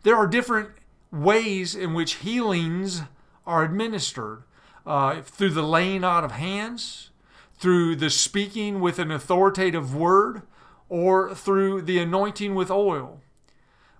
There 0.03 0.15
are 0.15 0.27
different 0.27 0.71
ways 1.09 1.73
in 1.73 1.93
which 1.93 2.15
healings 2.15 3.03
are 3.47 3.63
administered 3.63 4.43
uh, 4.85 5.21
through 5.21 5.51
the 5.51 5.63
laying 5.63 6.03
out 6.03 6.23
of 6.23 6.33
hands, 6.33 7.09
through 7.57 7.95
the 7.95 8.09
speaking 8.09 8.81
with 8.81 8.99
an 8.99 9.09
authoritative 9.09 9.95
word, 9.95 10.41
or 10.89 11.33
through 11.33 11.81
the 11.81 11.97
anointing 11.97 12.53
with 12.53 12.69
oil. 12.69 13.21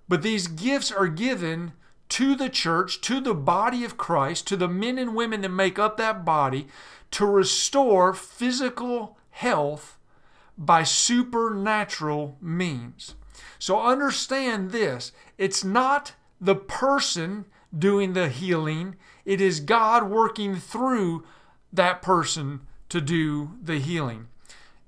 But 0.08 0.22
these 0.22 0.48
gifts 0.48 0.92
are 0.92 1.08
given 1.08 1.72
to 2.10 2.36
the 2.36 2.50
church, 2.50 3.02
to 3.02 3.20
the 3.20 3.34
body 3.34 3.84
of 3.84 3.98
Christ, 3.98 4.48
to 4.48 4.58
the 4.58 4.68
men 4.68 4.98
and 4.98 5.16
women 5.16 5.42
that 5.42 5.50
make 5.50 5.80
up 5.80 5.98
that 5.98 6.24
body 6.24 6.68
to 7.12 7.26
restore 7.26 8.14
physical 8.14 9.18
health 9.32 9.98
by 10.58 10.84
supernatural 10.84 12.38
means. 12.42 13.16
So 13.60 13.82
understand 13.82 14.72
this 14.72 15.12
it's 15.38 15.64
not 15.64 16.14
the 16.40 16.56
person 16.56 17.46
doing 17.78 18.14
the 18.14 18.30
healing, 18.30 18.96
it 19.26 19.42
is 19.42 19.60
God 19.60 20.10
working 20.10 20.56
through 20.56 21.26
that 21.74 22.02
person 22.02 22.62
to 22.90 23.02
do 23.02 23.52
the 23.62 23.80
healing. 23.80 24.28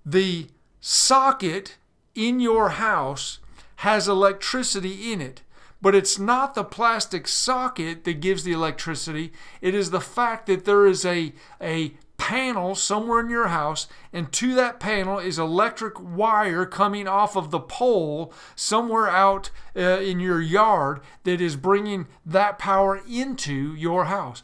The 0.05 0.47
socket 0.79 1.77
in 2.15 2.39
your 2.39 2.69
house 2.69 3.39
has 3.77 4.07
electricity 4.07 5.11
in 5.11 5.21
it. 5.21 5.41
But 5.81 5.95
it's 5.95 6.17
not 6.17 6.55
the 6.55 6.63
plastic 6.63 7.27
socket 7.27 8.03
that 8.03 8.19
gives 8.19 8.43
the 8.43 8.51
electricity. 8.51 9.31
It 9.61 9.75
is 9.75 9.91
the 9.91 10.01
fact 10.01 10.47
that 10.47 10.65
there 10.65 10.85
is 10.87 11.05
a, 11.05 11.33
a 11.61 11.93
panel 12.17 12.73
somewhere 12.73 13.19
in 13.19 13.29
your 13.29 13.47
house, 13.47 13.87
and 14.11 14.31
to 14.33 14.55
that 14.55 14.79
panel 14.79 15.19
is 15.19 15.37
electric 15.37 15.93
wire 15.99 16.65
coming 16.65 17.07
off 17.07 17.35
of 17.35 17.51
the 17.51 17.59
pole 17.59 18.33
somewhere 18.55 19.07
out 19.07 19.51
uh, 19.75 19.99
in 19.99 20.19
your 20.19 20.41
yard 20.41 20.99
that 21.23 21.39
is 21.39 21.55
bringing 21.55 22.07
that 22.25 22.57
power 22.57 22.99
into 23.07 23.75
your 23.75 24.05
house. 24.05 24.41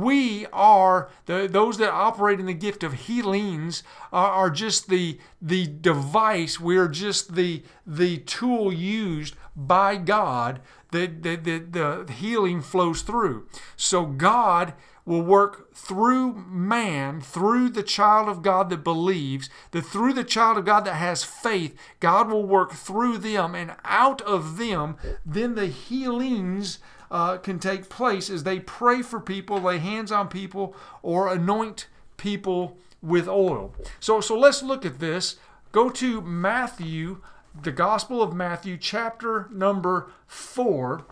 We 0.00 0.46
are 0.52 1.10
the, 1.26 1.48
those 1.50 1.78
that 1.78 1.90
operate 1.90 2.40
in 2.40 2.46
the 2.46 2.54
gift 2.54 2.82
of 2.82 2.92
healings 2.94 3.82
are, 4.12 4.30
are 4.30 4.50
just 4.50 4.88
the 4.88 5.18
the 5.40 5.66
device. 5.66 6.58
We 6.60 6.76
are 6.76 6.88
just 6.88 7.34
the 7.34 7.62
the 7.86 8.18
tool 8.18 8.72
used 8.72 9.34
by 9.56 9.96
God 9.96 10.60
that, 10.92 11.22
that, 11.22 11.44
that 11.44 11.72
the 11.72 12.12
healing 12.12 12.62
flows 12.62 13.02
through. 13.02 13.46
So 13.76 14.06
God 14.06 14.74
will 15.04 15.22
work 15.22 15.74
through 15.74 16.34
man, 16.34 17.20
through 17.20 17.68
the 17.70 17.82
child 17.82 18.28
of 18.28 18.42
God 18.42 18.70
that 18.70 18.84
believes, 18.84 19.50
that 19.72 19.82
through 19.84 20.12
the 20.12 20.24
child 20.24 20.58
of 20.58 20.64
God 20.64 20.84
that 20.84 20.94
has 20.94 21.24
faith, 21.24 21.76
God 21.98 22.30
will 22.30 22.46
work 22.46 22.72
through 22.72 23.18
them, 23.18 23.54
and 23.54 23.74
out 23.84 24.22
of 24.22 24.58
them, 24.58 24.96
then 25.26 25.54
the 25.54 25.66
healings 25.66 26.78
uh, 27.12 27.36
can 27.36 27.60
take 27.60 27.88
place 27.88 28.28
as 28.28 28.42
they 28.42 28.58
pray 28.58 29.02
for 29.02 29.20
people, 29.20 29.60
lay 29.60 29.78
hands 29.78 30.10
on 30.10 30.26
people, 30.26 30.74
or 31.00 31.32
anoint 31.32 31.86
people 32.16 32.78
with 33.00 33.28
oil. 33.28 33.72
So, 34.00 34.20
so 34.20 34.36
let's 34.36 34.62
look 34.62 34.84
at 34.84 34.98
this. 34.98 35.36
Go 35.70 35.90
to 35.90 36.20
Matthew, 36.20 37.20
the 37.60 37.70
Gospel 37.70 38.20
of 38.20 38.34
Matthew, 38.34 38.76
chapter 38.76 39.48
number 39.52 40.10
4 40.26 41.04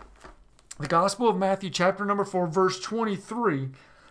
the 0.81 0.89
Gospel 0.89 1.29
of 1.29 1.37
Matthew, 1.37 1.69
chapter 1.69 2.07
number 2.07 2.25
4, 2.25 2.47
verse 2.47 2.81
23. 2.81 3.69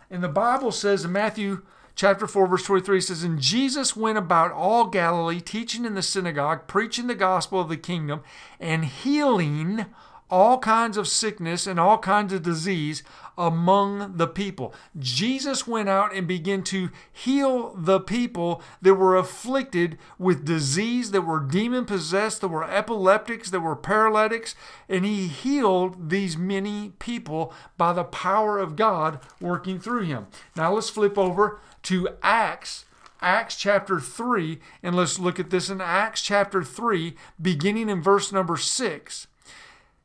And 0.08 0.22
the 0.22 0.28
Bible 0.28 0.70
says 0.70 1.04
in 1.04 1.10
Matthew 1.10 1.62
chapter 1.96 2.28
4, 2.28 2.46
verse 2.46 2.62
23 2.64 3.00
says, 3.00 3.24
And 3.24 3.40
Jesus 3.40 3.96
went 3.96 4.18
about 4.18 4.52
all 4.52 4.86
Galilee, 4.86 5.40
teaching 5.40 5.84
in 5.84 5.94
the 5.94 6.02
synagogue, 6.02 6.68
preaching 6.68 7.08
the 7.08 7.16
gospel 7.16 7.60
of 7.60 7.68
the 7.68 7.76
kingdom, 7.76 8.20
and 8.60 8.84
healing 8.84 9.86
all 10.30 10.58
kinds 10.58 10.96
of 10.96 11.08
sickness 11.08 11.66
and 11.66 11.80
all 11.80 11.98
kinds 11.98 12.32
of 12.32 12.42
disease 12.42 13.02
among 13.36 14.16
the 14.16 14.26
people. 14.26 14.74
Jesus 14.98 15.66
went 15.66 15.88
out 15.88 16.14
and 16.14 16.28
began 16.28 16.62
to 16.64 16.90
heal 17.10 17.74
the 17.74 17.98
people 17.98 18.62
that 18.82 18.94
were 18.94 19.16
afflicted 19.16 19.98
with 20.18 20.44
disease, 20.44 21.10
that 21.10 21.22
were 21.22 21.40
demon 21.40 21.86
possessed, 21.86 22.42
that 22.42 22.48
were 22.48 22.64
epileptics, 22.64 23.50
that 23.50 23.60
were 23.60 23.76
paralytics, 23.76 24.54
and 24.88 25.04
he 25.04 25.26
healed 25.26 26.10
these 26.10 26.36
many 26.36 26.90
people 26.98 27.52
by 27.76 27.92
the 27.92 28.04
power 28.04 28.58
of 28.58 28.76
God 28.76 29.20
working 29.40 29.80
through 29.80 30.02
him. 30.02 30.26
Now 30.54 30.74
let's 30.74 30.90
flip 30.90 31.16
over 31.16 31.60
to 31.84 32.08
Acts 32.22 32.84
Acts 33.22 33.56
chapter 33.56 34.00
3, 34.00 34.58
and 34.82 34.96
let's 34.96 35.18
look 35.18 35.38
at 35.38 35.50
this 35.50 35.68
in 35.68 35.82
Acts 35.82 36.22
chapter 36.22 36.62
3, 36.62 37.14
beginning 37.40 37.90
in 37.90 38.00
verse 38.00 38.32
number 38.32 38.56
6 38.56 39.26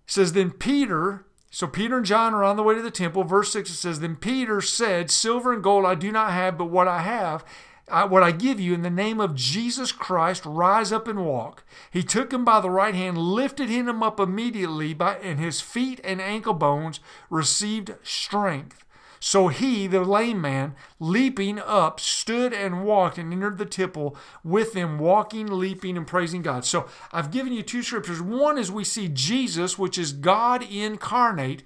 says, 0.06 0.34
Then 0.34 0.52
Peter 0.52 1.26
So 1.50 1.68
Peter 1.68 1.98
and 1.98 2.06
John 2.06 2.34
are 2.34 2.44
on 2.44 2.58
the 2.58 2.64
way 2.64 2.76
to 2.76 2.82
the 2.82 2.92
temple. 2.92 3.24
Verse 3.24 3.52
6 3.54 3.70
it 3.70 3.74
says, 3.74 4.00
Then 4.00 4.16
Peter 4.16 4.62
said, 4.62 5.12
Silver 5.12 5.54
and 5.54 5.64
gold 5.64 5.86
I 5.86 5.96
do 5.96 6.12
not 6.12 6.32
have, 6.32 6.58
but 6.58 6.66
what 6.66 6.88
I 6.88 7.02
have, 7.02 7.44
I, 7.90 8.06
what 8.06 8.24
I 8.24 8.32
give 8.32 8.60
you 8.60 8.74
in 8.74 8.82
the 8.82 8.90
name 8.90 9.20
of 9.20 9.36
Jesus 9.36 9.92
Christ, 9.92 10.46
rise 10.46 10.92
up 10.92 11.08
and 11.08 11.26
walk. 11.26 11.64
He 11.92 12.04
took 12.04 12.34
him 12.34 12.44
by 12.44 12.60
the 12.60 12.70
right 12.70 12.96
hand, 12.96 13.18
lifted 13.18 13.70
him 13.70 14.02
up 14.02 14.20
immediately, 14.20 14.94
by, 14.94 15.16
and 15.18 15.40
his 15.40 15.62
feet 15.62 16.00
and 16.04 16.22
ankle 16.22 16.54
bones 16.54 17.00
received 17.30 17.96
strength. 18.04 18.85
So 19.19 19.48
he, 19.48 19.88
the 19.88 20.01
lame 20.01 20.41
man, 20.41 20.75
leaping 21.00 21.60
up, 21.60 22.00
stood 22.00 22.53
and 22.53 22.84
walked 22.84 23.17
and 23.17 23.31
entered 23.31 23.57
the 23.57 23.65
temple 23.65 24.17
with 24.43 24.74
them, 24.74 24.98
walking, 25.00 25.48
leaping, 25.48 25.98
and 25.98 26.07
praising 26.07 26.41
God. 26.41 26.65
So 26.65 26.88
I've 27.12 27.31
given 27.31 27.53
you 27.53 27.63
two 27.63 27.84
scriptures. 27.84 28.22
One 28.22 28.57
is 28.57 28.72
we 28.72 28.84
see 28.84 29.07
Jesus, 29.07 29.77
which 29.77 29.98
is 29.98 30.13
God 30.13 30.63
incarnate 30.63 31.63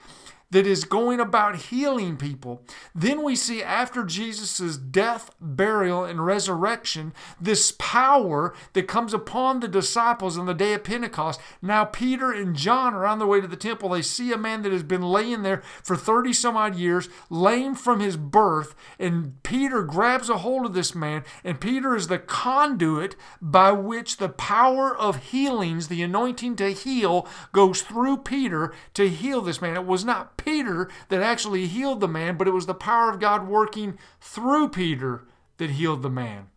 that 0.51 0.65
is 0.65 0.83
going 0.83 1.19
about 1.19 1.55
healing 1.55 2.17
people. 2.17 2.63
Then 2.95 3.23
we 3.23 3.35
see 3.35 3.61
after 3.61 4.03
Jesus' 4.03 4.77
death, 4.77 5.29
burial, 5.39 6.03
and 6.03 6.25
resurrection, 6.25 7.13
this 7.39 7.73
power 7.77 8.55
that 8.73 8.87
comes 8.87 9.13
upon 9.13 9.59
the 9.59 9.67
disciples 9.67 10.37
on 10.37 10.47
the 10.47 10.53
day 10.53 10.73
of 10.73 10.83
Pentecost. 10.83 11.39
Now, 11.61 11.85
Peter 11.85 12.31
and 12.31 12.55
John 12.55 12.93
are 12.93 13.05
on 13.05 13.19
their 13.19 13.27
way 13.27 13.41
to 13.41 13.47
the 13.47 13.55
temple. 13.55 13.89
They 13.89 14.01
see 14.01 14.31
a 14.31 14.37
man 14.37 14.63
that 14.63 14.71
has 14.71 14.83
been 14.83 15.03
laying 15.03 15.43
there 15.43 15.61
for 15.83 15.95
30 15.95 16.33
some 16.33 16.57
odd 16.57 16.75
years, 16.75 17.09
lame 17.29 17.75
from 17.75 17.99
his 17.99 18.17
birth. 18.17 18.75
And 18.97 19.41
Peter 19.43 19.83
grabs 19.83 20.29
a 20.29 20.39
hold 20.39 20.65
of 20.65 20.73
this 20.73 20.95
man, 20.95 21.23
and 21.43 21.61
Peter 21.61 21.95
is 21.95 22.07
the 22.07 22.19
conduit 22.19 23.15
by 23.41 23.71
which 23.71 24.17
the 24.17 24.29
power 24.29 24.95
of 24.95 25.25
healings, 25.25 25.87
the 25.87 26.01
anointing 26.01 26.55
to 26.55 26.71
heal, 26.71 27.27
goes 27.51 27.81
through 27.81 28.17
Peter 28.17 28.73
to 28.95 29.09
heal 29.09 29.41
this 29.41 29.61
man. 29.61 29.75
It 29.75 29.85
was 29.85 30.03
not 30.03 30.38
Peter 30.45 30.89
that 31.09 31.21
actually 31.21 31.67
healed 31.67 31.99
the 31.99 32.07
man, 32.07 32.37
but 32.37 32.47
it 32.47 32.53
was 32.53 32.65
the 32.65 32.73
power 32.73 33.09
of 33.09 33.19
God 33.19 33.47
working 33.47 33.97
through 34.19 34.69
Peter 34.69 35.25
that 35.57 35.71
healed 35.71 36.01
the 36.01 36.09
man. 36.09 36.47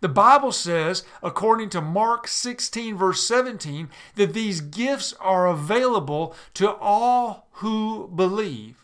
The 0.00 0.08
Bible 0.08 0.50
says, 0.50 1.04
according 1.22 1.70
to 1.70 1.80
Mark 1.80 2.26
16, 2.26 2.96
verse 2.96 3.22
17, 3.22 3.88
that 4.16 4.34
these 4.34 4.60
gifts 4.60 5.14
are 5.20 5.46
available 5.46 6.34
to 6.54 6.74
all 6.74 7.48
who 7.52 8.10
believe. 8.14 8.81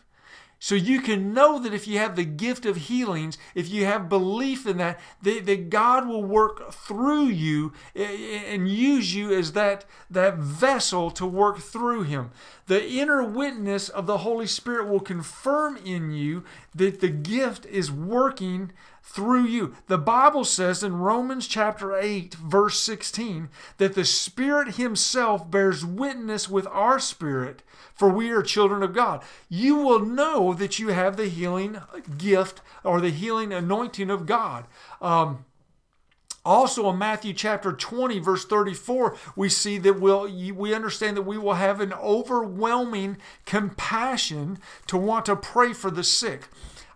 So 0.59 0.75
you 0.75 0.99
can 0.99 1.33
know 1.33 1.57
that 1.59 1.73
if 1.73 1.87
you 1.87 1.97
have 1.99 2.17
the 2.17 2.25
gift 2.25 2.65
of 2.65 2.75
healings, 2.75 3.37
if 3.55 3.69
you 3.69 3.85
have 3.85 4.09
belief 4.09 4.67
in 4.67 4.75
that, 4.77 4.99
that, 5.21 5.45
that, 5.45 5.69
God 5.69 6.05
will 6.05 6.23
work 6.23 6.73
through 6.73 7.27
you 7.27 7.71
and 7.95 8.67
use 8.67 9.15
you 9.15 9.33
as 9.33 9.53
that, 9.53 9.85
that 10.09 10.37
vessel 10.37 11.11
to 11.11 11.25
work 11.25 11.59
through 11.59 12.03
Him. 12.03 12.31
The 12.67 12.85
inner 12.85 13.23
witness 13.23 13.87
of 13.87 14.05
the 14.05 14.19
Holy 14.19 14.47
Spirit 14.47 14.89
will 14.89 14.99
confirm 14.99 15.77
in 15.77 16.11
you 16.11 16.43
that 16.75 16.99
the 16.99 17.09
gift 17.09 17.65
is 17.65 17.89
working 17.89 18.71
through 19.03 19.45
you. 19.45 19.75
The 19.87 19.97
Bible 19.97 20.43
says 20.43 20.83
in 20.83 20.97
Romans 20.97 21.47
chapter 21.47 21.95
8, 21.95 22.35
verse 22.35 22.79
16, 22.79 23.49
that 23.77 23.95
the 23.95 24.05
Spirit 24.05 24.75
Himself 24.75 25.49
bears 25.49 25.85
witness 25.85 26.49
with 26.49 26.67
our 26.67 26.99
spirit 26.99 27.63
for 27.99 28.07
we 28.07 28.29
are 28.29 28.41
children 28.41 28.81
of 28.81 28.93
God. 28.93 29.21
You 29.49 29.75
will 29.75 29.99
know 29.99 30.53
that 30.53 30.79
you 30.79 30.87
have 30.87 31.17
the 31.17 31.27
healing 31.27 31.81
gift 32.17 32.61
or 32.81 33.01
the 33.01 33.09
healing 33.09 33.51
anointing 33.51 34.09
of 34.09 34.25
God. 34.25 34.67
Um, 35.01 35.43
also 36.45 36.89
in 36.89 36.97
Matthew 36.97 37.33
chapter 37.33 37.73
20 37.73 38.19
verse 38.19 38.45
34 38.45 39.17
we 39.35 39.49
see 39.49 39.77
that 39.79 39.99
we'll, 39.99 40.31
we 40.53 40.73
understand 40.73 41.17
that 41.17 41.23
we 41.23 41.37
will 41.37 41.55
have 41.55 41.81
an 41.81 41.91
overwhelming 41.91 43.17
compassion 43.45 44.59
to 44.87 44.95
want 44.95 45.25
to 45.25 45.35
pray 45.35 45.73
for 45.73 45.91
the 45.91 46.03
sick. 46.03 46.47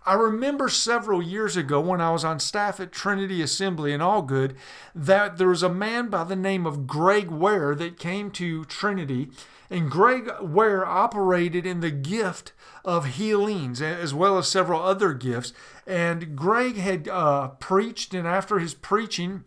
I 0.06 0.14
remember 0.14 0.68
several 0.68 1.22
years 1.22 1.56
ago 1.56 1.80
when 1.80 2.00
I 2.00 2.10
was 2.10 2.24
on 2.24 2.38
staff 2.38 2.78
at 2.78 2.92
Trinity 2.92 3.40
Assembly 3.40 3.92
in 3.92 4.02
Algood 4.02 4.54
that 4.94 5.38
there 5.38 5.48
was 5.48 5.62
a 5.62 5.68
man 5.68 6.08
by 6.08 6.24
the 6.24 6.36
name 6.36 6.66
of 6.66 6.86
Greg 6.86 7.30
Ware 7.30 7.74
that 7.74 7.98
came 7.98 8.30
to 8.32 8.66
Trinity 8.66 9.30
and 9.70 9.90
Greg 9.90 10.30
Ware 10.40 10.86
operated 10.86 11.66
in 11.66 11.80
the 11.80 11.90
gift 11.90 12.52
of 12.84 13.06
healings 13.06 13.80
as 13.80 14.12
well 14.12 14.36
as 14.36 14.46
several 14.46 14.82
other 14.82 15.14
gifts. 15.14 15.52
And 15.86 16.36
Greg 16.36 16.76
had 16.76 17.08
uh, 17.08 17.48
preached, 17.48 18.14
and 18.14 18.26
after 18.26 18.58
his 18.58 18.74
preaching, 18.74 19.44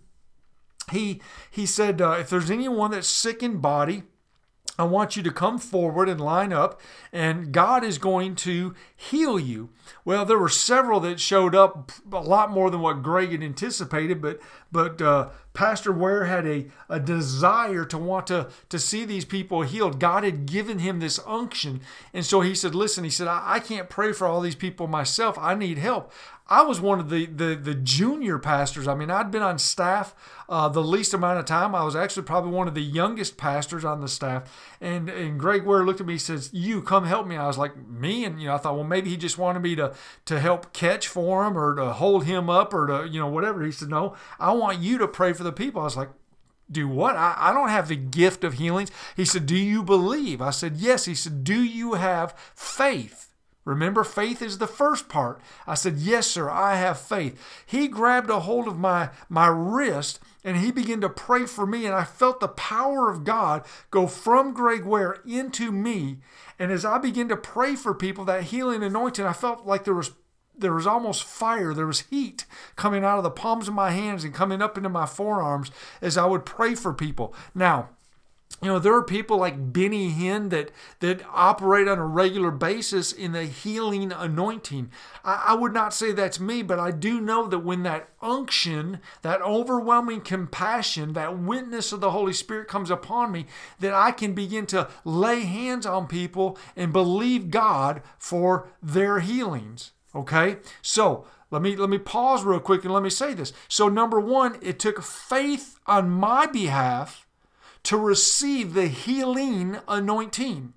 he 0.92 1.22
he 1.50 1.66
said, 1.66 2.02
uh, 2.02 2.18
"If 2.20 2.30
there's 2.30 2.52
anyone 2.52 2.92
that's 2.92 3.08
sick 3.08 3.44
in 3.44 3.58
body." 3.58 4.04
I 4.78 4.84
want 4.84 5.16
you 5.16 5.24
to 5.24 5.32
come 5.32 5.58
forward 5.58 6.08
and 6.08 6.22
line 6.22 6.54
up, 6.54 6.80
and 7.12 7.52
God 7.52 7.84
is 7.84 7.98
going 7.98 8.36
to 8.38 8.76
heal 8.96 9.40
you. 9.40 9.70
Well, 10.06 10.24
there 10.24 10.38
were 10.38 10.50
several 10.50 11.00
that 11.02 11.20
showed 11.20 11.56
up, 11.56 11.92
a 12.12 12.20
lot 12.20 12.52
more 12.52 12.70
than 12.70 12.82
what 12.82 13.02
Greg 13.02 13.32
had 13.32 13.44
anticipated, 13.44 14.22
but 14.22 14.40
but 14.72 15.02
uh, 15.02 15.30
Pastor 15.58 15.92
Ware 15.92 16.26
had 16.26 16.46
a, 16.46 16.68
a 16.88 17.00
desire 17.00 17.84
to 17.86 17.98
want 17.98 18.28
to, 18.28 18.48
to 18.70 18.78
see 18.78 19.06
these 19.06 19.26
people 19.26 19.64
healed. 19.64 20.00
God 20.00 20.24
had 20.24 20.46
given 20.46 20.78
him 20.78 21.00
this 21.00 21.20
unction. 21.26 21.82
And 22.14 22.24
so 22.24 22.42
he 22.42 22.54
said, 22.54 22.76
Listen, 22.76 23.04
he 23.04 23.10
said, 23.10 23.28
I, 23.28 23.42
I 23.44 23.60
can't 23.60 23.90
pray 23.90 24.14
for 24.14 24.28
all 24.28 24.40
these 24.40 24.54
people 24.54 24.86
myself. 24.86 25.36
I 25.40 25.56
need 25.56 25.80
help. 25.80 26.14
I 26.50 26.62
was 26.62 26.80
one 26.80 27.00
of 27.00 27.10
the, 27.10 27.26
the, 27.26 27.56
the 27.56 27.74
junior 27.74 28.40
pastors. 28.40 28.88
I 28.88 28.96
mean, 28.96 29.12
I'd 29.12 29.32
been 29.32 29.42
on 29.42 29.60
staff 29.60 30.16
uh, 30.50 30.70
the 30.70 30.82
least 30.82 31.14
amount 31.14 31.40
of 31.40 31.46
time. 31.46 31.76
I 31.76 31.84
was 31.84 31.96
actually 31.96 32.24
probably 32.24 32.52
one 32.52 32.70
of 32.70 32.74
the 32.74 32.82
youngest 32.82 33.36
pastors 33.36 33.84
on 33.84 34.00
the 34.00 34.08
staff. 34.08 34.50
And, 34.80 35.10
and 35.10 35.38
Greg 35.38 35.64
Ware 35.64 35.84
looked 35.84 36.00
at 36.00 36.08
me 36.08 36.14
and 36.14 36.22
says, 36.22 36.50
You 36.54 36.82
come 36.82 37.06
help 37.06 37.28
me. 37.28 37.36
I 37.36 37.48
was 37.48 37.58
like, 37.58 37.76
Me? 37.88 38.24
And, 38.24 38.42
you 38.42 38.48
know, 38.48 38.56
I 38.56 38.58
thought, 38.58 38.76
well, 38.76 38.86
maybe 38.86 39.10
he 39.10 39.18
just 39.18 39.38
wanted 39.38 39.62
me 39.62 39.76
to, 39.76 39.94
to 40.26 40.40
help 40.40 40.72
catch 40.72 41.08
for 41.08 41.46
him 41.46 41.58
or 41.58 41.76
to 41.76 41.92
hold 41.94 42.24
him 42.24 42.50
up 42.50 42.74
or 42.74 42.88
to, 42.88 43.10
you 43.10 43.20
know, 43.20 43.28
whatever. 43.28 43.64
He 43.64 43.72
said, 43.72 43.90
No, 43.90 44.16
I 44.40 44.54
want 44.54 44.80
you 44.80 44.98
to 45.00 45.08
pray 45.08 45.34
for 45.34 45.44
the 45.48 45.54
people. 45.54 45.82
I 45.82 45.86
was 45.86 45.98
like, 45.98 46.10
do 46.70 46.88
what? 46.88 47.16
I, 47.16 47.36
I 47.38 47.54
don't 47.54 47.70
have 47.70 47.88
the 47.88 47.96
gift 47.96 48.44
of 48.44 48.56
healings. 48.56 48.92
He 49.16 49.26
said, 49.26 49.46
Do 49.46 49.56
you 49.56 49.84
believe? 49.84 50.42
I 50.42 50.52
said, 50.52 50.78
Yes. 50.78 51.06
He 51.06 51.16
said, 51.16 51.44
Do 51.44 51.64
you 51.64 51.94
have 51.94 52.38
faith? 52.56 53.34
Remember, 53.64 54.04
faith 54.04 54.42
is 54.42 54.58
the 54.58 54.68
first 54.68 55.10
part. 55.10 55.42
I 55.66 55.76
said, 55.76 55.98
Yes, 55.98 56.28
sir, 56.28 56.50
I 56.50 56.76
have 56.76 57.00
faith. 57.00 57.42
He 57.66 57.88
grabbed 57.88 58.30
a 58.30 58.42
hold 58.42 58.68
of 58.68 58.78
my, 58.78 59.10
my 59.30 59.48
wrist 59.48 60.20
and 60.48 60.58
he 60.58 60.72
began 60.72 61.02
to 61.02 61.10
pray 61.10 61.46
for 61.46 61.66
me, 61.66 61.86
and 61.86 61.94
I 61.94 62.06
felt 62.06 62.40
the 62.40 62.48
power 62.48 63.12
of 63.12 63.26
God 63.26 63.66
go 63.92 64.08
from 64.08 64.54
Greg 64.54 64.86
Ware 64.86 65.18
into 65.28 65.74
me. 65.74 66.20
And 66.58 66.72
as 66.72 66.86
I 66.86 67.00
began 67.00 67.28
to 67.28 67.36
pray 67.36 67.76
for 67.76 67.94
people, 67.94 68.24
that 68.24 68.44
healing 68.44 68.82
anointing, 68.82 69.26
I 69.26 69.34
felt 69.34 69.66
like 69.66 69.84
there 69.84 69.94
was 69.94 70.12
there 70.58 70.74
was 70.74 70.88
almost 70.88 71.24
fire, 71.24 71.74
there 71.74 71.88
was 71.88 72.02
heat 72.10 72.46
coming 72.76 73.04
out 73.04 73.18
of 73.18 73.24
the 73.24 73.32
palms 73.32 73.68
of 73.68 73.74
my 73.74 73.92
hands 73.92 74.24
and 74.24 74.34
coming 74.34 74.62
up 74.62 74.78
into 74.78 74.90
my 74.90 75.06
forearms 75.06 75.72
as 76.02 76.18
I 76.18 76.26
would 76.26 76.46
pray 76.46 76.76
for 76.76 76.94
people. 76.94 77.34
Now, 77.54 77.90
you 78.62 78.70
know 78.70 78.80
there 78.80 78.96
are 78.96 79.04
people 79.04 79.38
like 79.38 79.72
benny 79.72 80.12
hinn 80.12 80.50
that 80.50 80.72
that 81.00 81.22
operate 81.32 81.88
on 81.88 82.00
a 82.00 82.06
regular 82.06 82.50
basis 82.50 83.12
in 83.12 83.34
the 83.34 83.44
healing 83.44 84.12
anointing. 84.12 84.90
I, 85.24 85.46
I, 85.50 85.54
would 85.54 85.74
not 85.74 85.94
say 85.94 86.12
that's 86.12 86.40
me 86.40 86.64
but 86.64 86.80
i 86.80 86.90
do 86.90 87.22
know 87.22 87.48
that 87.48 87.60
when 87.60 87.84
that 87.84 88.10
unction 88.22 89.00
that 89.22 89.42
overwhelming 89.42 90.22
compassion 90.22 91.14
that 91.14 91.38
witness 91.38 91.92
of 91.92 92.00
the 92.00 92.12
holy 92.12 92.34
spirit 92.34 92.68
comes 92.68 92.90
upon 92.90 93.32
me 93.32 93.46
that 93.80 93.94
i 93.94 94.12
can 94.12 94.34
begin 94.34 94.66
to 94.68 94.88
lay 95.06 95.42
hands 95.42 95.86
on 95.86 96.08
people 96.08 96.58
and 96.76 96.92
believe 96.92 97.52
god 97.52 98.02
for 98.18 98.70
their 98.82 99.20
healings 99.20 99.92
okay 100.18 100.58
so 100.82 101.26
let 101.52 101.62
me 101.62 101.76
let 101.76 101.90
me 101.90 101.98
pause 101.98 102.44
real 102.44 102.60
quick 102.60 102.84
and 102.84 102.94
let 102.94 103.04
me 103.04 103.10
say 103.10 103.34
this 103.34 103.54
so 103.68 103.88
number 103.88 104.20
one 104.20 104.58
it 104.62 104.80
took 104.80 105.02
faith 105.02 105.80
on 105.86 106.10
my 106.10 106.46
behalf 106.46 107.28
to 107.88 107.98
receive 107.98 108.74
the 108.74 108.88
healing 108.88 109.78
anointing. 109.88 110.74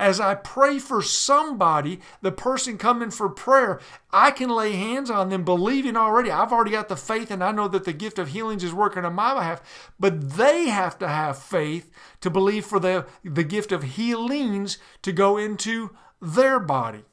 As 0.00 0.18
I 0.18 0.34
pray 0.34 0.78
for 0.78 1.02
somebody, 1.02 2.00
the 2.22 2.32
person 2.32 2.78
coming 2.78 3.10
for 3.10 3.28
prayer, 3.28 3.80
I 4.12 4.30
can 4.30 4.48
lay 4.48 4.72
hands 4.72 5.10
on 5.10 5.28
them, 5.28 5.44
believing 5.44 5.94
already. 5.94 6.30
I've 6.30 6.50
already 6.50 6.70
got 6.70 6.88
the 6.88 6.96
faith, 6.96 7.30
and 7.30 7.44
I 7.44 7.52
know 7.52 7.68
that 7.68 7.84
the 7.84 7.92
gift 7.92 8.18
of 8.18 8.28
healings 8.28 8.64
is 8.64 8.72
working 8.72 9.04
on 9.04 9.12
my 9.12 9.34
behalf. 9.34 9.92
But 10.00 10.36
they 10.38 10.70
have 10.70 10.98
to 11.00 11.08
have 11.08 11.36
faith 11.38 11.90
to 12.22 12.30
believe 12.30 12.64
for 12.64 12.80
the, 12.80 13.06
the 13.22 13.44
gift 13.44 13.70
of 13.70 13.82
healings 13.82 14.78
to 15.02 15.12
go 15.12 15.36
into 15.36 15.90
their 16.22 16.58
body. 16.58 17.04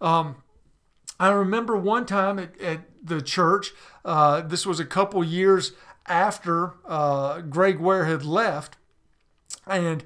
Um, 0.00 0.36
I 1.20 1.28
remember 1.28 1.76
one 1.76 2.06
time 2.06 2.38
at, 2.38 2.58
at 2.60 2.80
the 3.02 3.20
church, 3.20 3.72
uh, 4.06 4.40
this 4.40 4.64
was 4.64 4.80
a 4.80 4.86
couple 4.86 5.22
years 5.22 5.72
after 6.06 6.74
uh, 6.86 7.42
Greg 7.42 7.78
Ware 7.78 8.06
had 8.06 8.24
left, 8.24 8.78
and 9.66 10.02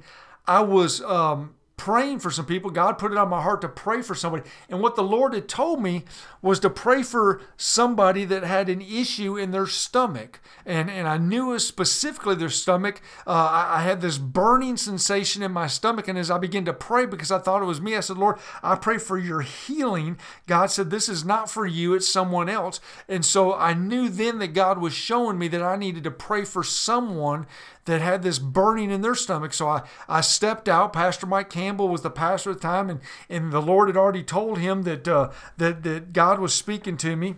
I 0.46 0.60
was 0.60 1.00
um, 1.02 1.54
praying 1.84 2.18
for 2.18 2.30
some 2.30 2.46
people. 2.46 2.70
God 2.70 2.96
put 2.96 3.12
it 3.12 3.18
on 3.18 3.28
my 3.28 3.42
heart 3.42 3.60
to 3.60 3.68
pray 3.68 4.00
for 4.00 4.14
somebody. 4.14 4.42
And 4.70 4.80
what 4.80 4.96
the 4.96 5.02
Lord 5.02 5.34
had 5.34 5.50
told 5.50 5.82
me 5.82 6.04
was 6.40 6.58
to 6.60 6.70
pray 6.70 7.02
for 7.02 7.42
somebody 7.58 8.24
that 8.24 8.42
had 8.42 8.70
an 8.70 8.80
issue 8.80 9.36
in 9.36 9.50
their 9.50 9.66
stomach. 9.66 10.40
And, 10.64 10.88
and 10.88 11.06
I 11.06 11.18
knew 11.18 11.58
specifically 11.58 12.36
their 12.36 12.48
stomach. 12.48 13.02
Uh, 13.26 13.32
I, 13.32 13.80
I 13.80 13.82
had 13.82 14.00
this 14.00 14.16
burning 14.16 14.78
sensation 14.78 15.42
in 15.42 15.52
my 15.52 15.66
stomach. 15.66 16.08
And 16.08 16.16
as 16.18 16.30
I 16.30 16.38
began 16.38 16.64
to 16.64 16.72
pray, 16.72 17.04
because 17.04 17.30
I 17.30 17.38
thought 17.38 17.60
it 17.60 17.66
was 17.66 17.82
me, 17.82 17.96
I 17.96 18.00
said, 18.00 18.16
Lord, 18.16 18.38
I 18.62 18.76
pray 18.76 18.96
for 18.96 19.18
your 19.18 19.42
healing. 19.42 20.16
God 20.46 20.70
said, 20.70 20.88
This 20.88 21.10
is 21.10 21.22
not 21.22 21.50
for 21.50 21.66
you, 21.66 21.92
it's 21.92 22.08
someone 22.08 22.48
else. 22.48 22.80
And 23.10 23.26
so 23.26 23.52
I 23.52 23.74
knew 23.74 24.08
then 24.08 24.38
that 24.38 24.54
God 24.54 24.78
was 24.78 24.94
showing 24.94 25.36
me 25.38 25.48
that 25.48 25.62
I 25.62 25.76
needed 25.76 26.04
to 26.04 26.10
pray 26.10 26.46
for 26.46 26.64
someone 26.64 27.46
that 27.84 28.00
had 28.00 28.22
this 28.22 28.38
burning 28.38 28.90
in 28.90 29.02
their 29.02 29.14
stomach. 29.14 29.52
So 29.52 29.68
I, 29.68 29.82
I 30.08 30.20
stepped 30.20 30.68
out. 30.68 30.92
Pastor 30.92 31.26
Mike 31.26 31.50
Campbell 31.50 31.88
was 31.88 32.02
the 32.02 32.10
pastor 32.10 32.50
at 32.50 32.56
the 32.56 32.62
time, 32.62 32.90
and, 32.90 33.00
and 33.28 33.52
the 33.52 33.62
Lord 33.62 33.88
had 33.88 33.96
already 33.96 34.22
told 34.22 34.58
him 34.58 34.82
that, 34.82 35.06
uh, 35.06 35.30
that, 35.58 35.82
that 35.82 36.12
God 36.12 36.38
was 36.38 36.54
speaking 36.54 36.96
to 36.98 37.16
me. 37.16 37.36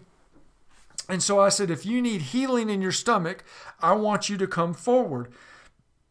And 1.08 1.22
so 1.22 1.38
I 1.38 1.50
said, 1.50 1.70
if 1.70 1.86
you 1.86 2.02
need 2.02 2.20
healing 2.22 2.68
in 2.68 2.82
your 2.82 2.92
stomach, 2.92 3.44
I 3.80 3.92
want 3.94 4.28
you 4.28 4.36
to 4.38 4.46
come 4.46 4.74
forward. 4.74 5.28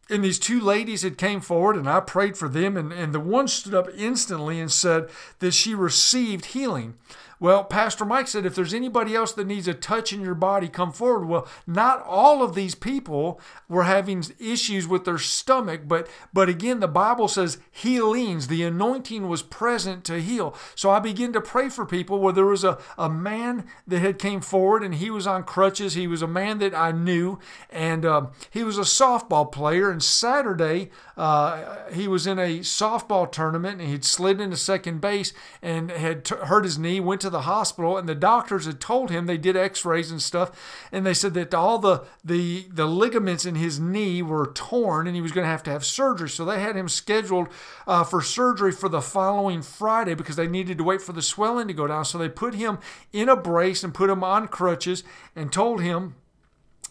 And 0.09 0.23
these 0.23 0.39
two 0.39 0.61
ladies 0.61 1.01
had 1.01 1.17
came 1.17 1.41
forward 1.41 1.75
and 1.75 1.89
I 1.89 1.99
prayed 1.99 2.37
for 2.37 2.47
them 2.47 2.77
and, 2.77 2.93
and 2.93 3.13
the 3.13 3.19
one 3.19 3.47
stood 3.47 3.73
up 3.73 3.89
instantly 3.97 4.59
and 4.59 4.71
said 4.71 5.09
that 5.39 5.53
she 5.53 5.73
received 5.73 6.47
healing. 6.47 6.95
Well, 7.39 7.63
Pastor 7.63 8.05
Mike 8.05 8.27
said, 8.27 8.45
if 8.45 8.55
there's 8.55 8.73
anybody 8.73 9.15
else 9.15 9.33
that 9.33 9.47
needs 9.47 9.67
a 9.67 9.73
touch 9.73 10.13
in 10.13 10.21
your 10.21 10.35
body, 10.35 10.67
come 10.67 10.91
forward. 10.91 11.25
Well, 11.25 11.47
not 11.67 12.03
all 12.05 12.41
of 12.41 12.55
these 12.55 12.75
people 12.75 13.39
were 13.67 13.83
having 13.83 14.23
issues 14.39 14.87
with 14.87 15.05
their 15.05 15.17
stomach, 15.17 15.81
but 15.87 16.07
but 16.33 16.49
again, 16.49 16.79
the 16.79 16.87
Bible 16.87 17.27
says 17.27 17.57
healings. 17.71 18.47
The 18.47 18.63
anointing 18.63 19.27
was 19.27 19.41
present 19.41 20.03
to 20.05 20.21
heal. 20.21 20.55
So 20.75 20.89
I 20.89 20.99
began 20.99 21.33
to 21.33 21.41
pray 21.41 21.69
for 21.69 21.85
people 21.85 22.19
where 22.19 22.33
there 22.33 22.45
was 22.45 22.63
a, 22.63 22.77
a 22.97 23.09
man 23.09 23.65
that 23.87 23.99
had 23.99 24.19
came 24.19 24.41
forward 24.41 24.83
and 24.83 24.95
he 24.95 25.09
was 25.09 25.27
on 25.27 25.43
crutches. 25.43 25.93
He 25.93 26.07
was 26.07 26.21
a 26.21 26.27
man 26.27 26.59
that 26.59 26.73
I 26.73 26.91
knew, 26.91 27.39
and 27.69 28.05
uh, 28.05 28.27
he 28.49 28.63
was 28.63 28.77
a 28.77 28.81
softball 28.81 29.51
player. 29.51 29.89
And 29.89 30.01
Saturday, 30.01 30.89
uh, 31.17 31.89
he 31.91 32.07
was 32.07 32.27
in 32.27 32.39
a 32.39 32.59
softball 32.59 33.31
tournament 33.31 33.81
and 33.81 33.89
he'd 33.89 34.05
slid 34.05 34.39
into 34.39 34.57
second 34.57 35.01
base 35.01 35.33
and 35.61 35.91
had 35.91 36.25
t- 36.25 36.35
hurt 36.35 36.63
his 36.63 36.77
knee, 36.77 36.99
went 36.99 37.21
to 37.25 37.29
the 37.29 37.41
hospital, 37.41 37.97
and 37.97 38.07
the 38.07 38.15
doctors 38.15 38.65
had 38.65 38.79
told 38.79 39.09
him 39.09 39.25
they 39.25 39.37
did 39.37 39.57
X-rays 39.57 40.11
and 40.11 40.21
stuff, 40.21 40.87
and 40.91 41.05
they 41.05 41.13
said 41.13 41.33
that 41.33 41.53
all 41.53 41.79
the 41.79 42.03
the 42.23 42.67
the 42.71 42.85
ligaments 42.85 43.45
in 43.45 43.55
his 43.55 43.79
knee 43.79 44.21
were 44.21 44.51
torn, 44.53 45.07
and 45.07 45.15
he 45.15 45.21
was 45.21 45.31
going 45.31 45.43
to 45.43 45.51
have 45.51 45.63
to 45.63 45.71
have 45.71 45.83
surgery. 45.83 46.29
So 46.29 46.45
they 46.45 46.61
had 46.61 46.75
him 46.75 46.87
scheduled 46.87 47.47
uh, 47.87 48.03
for 48.03 48.21
surgery 48.21 48.71
for 48.71 48.89
the 48.89 49.01
following 49.01 49.61
Friday 49.61 50.13
because 50.13 50.35
they 50.35 50.47
needed 50.47 50.77
to 50.77 50.83
wait 50.83 51.01
for 51.01 51.13
the 51.13 51.21
swelling 51.21 51.67
to 51.67 51.73
go 51.73 51.87
down. 51.87 52.05
So 52.05 52.17
they 52.17 52.29
put 52.29 52.55
him 52.55 52.79
in 53.11 53.27
a 53.27 53.35
brace 53.35 53.83
and 53.83 53.93
put 53.93 54.09
him 54.09 54.23
on 54.23 54.47
crutches 54.47 55.03
and 55.35 55.51
told 55.51 55.81
him 55.81 56.15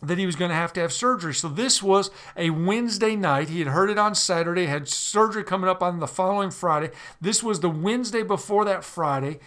that 0.02 0.18
he 0.18 0.26
was 0.26 0.36
going 0.36 0.50
to 0.50 0.54
have 0.54 0.72
to 0.74 0.80
have 0.80 0.92
surgery. 0.92 1.34
So 1.34 1.48
this 1.48 1.82
was 1.82 2.10
a 2.36 2.50
Wednesday 2.50 3.16
night. 3.16 3.48
He 3.48 3.60
had 3.60 3.68
heard 3.68 3.90
it 3.90 3.98
on 3.98 4.14
Saturday, 4.14 4.66
had 4.66 4.88
surgery 4.88 5.44
coming 5.44 5.70
up 5.70 5.82
on 5.82 6.00
the 6.00 6.06
following 6.06 6.50
Friday. 6.50 6.90
This 7.20 7.42
was 7.42 7.60
the 7.60 7.70
Wednesday 7.70 8.22
before 8.22 8.64
that 8.64 8.84
Friday 8.84 9.40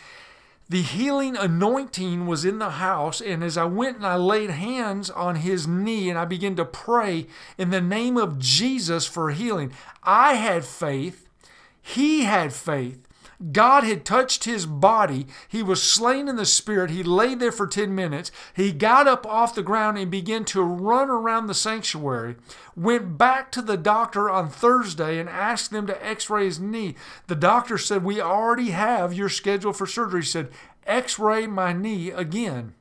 the 0.69 0.81
healing 0.81 1.37
anointing 1.37 2.27
was 2.27 2.43
in 2.43 2.59
the 2.59 2.71
house. 2.71 3.21
And 3.21 3.43
as 3.43 3.57
I 3.57 3.65
went 3.65 3.97
and 3.97 4.05
I 4.05 4.15
laid 4.15 4.49
hands 4.49 5.09
on 5.09 5.37
his 5.37 5.67
knee 5.67 6.09
and 6.09 6.19
I 6.19 6.25
began 6.25 6.55
to 6.57 6.65
pray 6.65 7.27
in 7.57 7.69
the 7.69 7.81
name 7.81 8.17
of 8.17 8.39
Jesus 8.39 9.05
for 9.05 9.31
healing, 9.31 9.71
I 10.03 10.33
had 10.33 10.65
faith. 10.65 11.27
He 11.81 12.23
had 12.23 12.53
faith. 12.53 13.06
God 13.51 13.83
had 13.83 14.03
touched 14.03 14.45
his 14.45 14.65
body. 14.65 15.27
He 15.47 15.61
was 15.61 15.83
slain 15.83 16.27
in 16.27 16.37
the 16.37 16.45
spirit. 16.45 16.89
He 16.89 17.03
lay 17.03 17.35
there 17.35 17.51
for 17.51 17.67
10 17.67 17.93
minutes. 17.93 18.31
He 18.55 18.71
got 18.71 19.07
up 19.07 19.27
off 19.27 19.53
the 19.53 19.61
ground 19.61 19.97
and 19.97 20.09
began 20.09 20.43
to 20.45 20.61
run 20.61 21.09
around 21.09 21.45
the 21.45 21.53
sanctuary. 21.53 22.35
Went 22.75 23.17
back 23.17 23.51
to 23.51 23.61
the 23.61 23.77
doctor 23.77 24.29
on 24.29 24.49
Thursday 24.49 25.19
and 25.19 25.29
asked 25.29 25.69
them 25.69 25.85
to 25.85 26.05
x 26.05 26.29
ray 26.29 26.45
his 26.45 26.59
knee. 26.59 26.95
The 27.27 27.35
doctor 27.35 27.77
said, 27.77 28.03
We 28.03 28.19
already 28.19 28.71
have 28.71 29.13
your 29.13 29.29
schedule 29.29 29.73
for 29.73 29.85
surgery. 29.85 30.21
He 30.21 30.27
said, 30.27 30.49
X 30.87 31.19
ray 31.19 31.45
my 31.45 31.73
knee 31.73 32.09
again. 32.09 32.73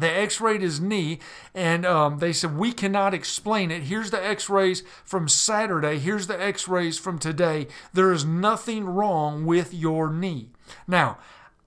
They 0.00 0.10
x 0.10 0.40
rayed 0.40 0.62
his 0.62 0.80
knee 0.80 1.18
and 1.54 1.86
um, 1.86 2.18
they 2.18 2.32
said, 2.32 2.56
We 2.56 2.72
cannot 2.72 3.14
explain 3.14 3.70
it. 3.70 3.84
Here's 3.84 4.10
the 4.10 4.24
x 4.24 4.48
rays 4.48 4.82
from 5.04 5.28
Saturday. 5.28 5.98
Here's 5.98 6.26
the 6.26 6.40
x 6.40 6.66
rays 6.68 6.98
from 6.98 7.18
today. 7.18 7.68
There 7.92 8.12
is 8.12 8.24
nothing 8.24 8.84
wrong 8.84 9.46
with 9.46 9.72
your 9.72 10.12
knee. 10.12 10.48
Now, 10.86 11.18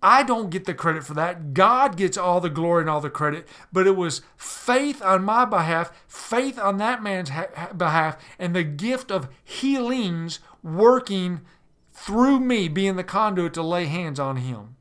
I 0.03 0.23
don't 0.23 0.49
get 0.49 0.65
the 0.65 0.73
credit 0.73 1.05
for 1.05 1.13
that. 1.13 1.53
God 1.53 1.95
gets 1.95 2.17
all 2.17 2.41
the 2.41 2.49
glory 2.49 2.81
and 2.81 2.89
all 2.89 2.99
the 2.99 3.09
credit, 3.09 3.47
but 3.71 3.87
it 3.87 3.95
was 3.95 4.21
faith 4.35 5.01
on 5.01 5.23
my 5.23 5.45
behalf, 5.45 5.93
faith 6.09 6.59
on 6.59 6.75
that 6.77 7.01
man's 7.01 7.29
ha- 7.29 7.71
behalf, 7.75 8.17
and 8.37 8.53
the 8.53 8.65
gift 8.65 9.11
of 9.11 9.29
healings 9.41 10.41
working 10.61 11.39
through 11.93 12.41
me, 12.41 12.67
being 12.67 12.97
the 12.97 13.03
conduit 13.03 13.53
to 13.53 13.63
lay 13.63 13.85
hands 13.85 14.19
on 14.19 14.37
him. 14.37 14.75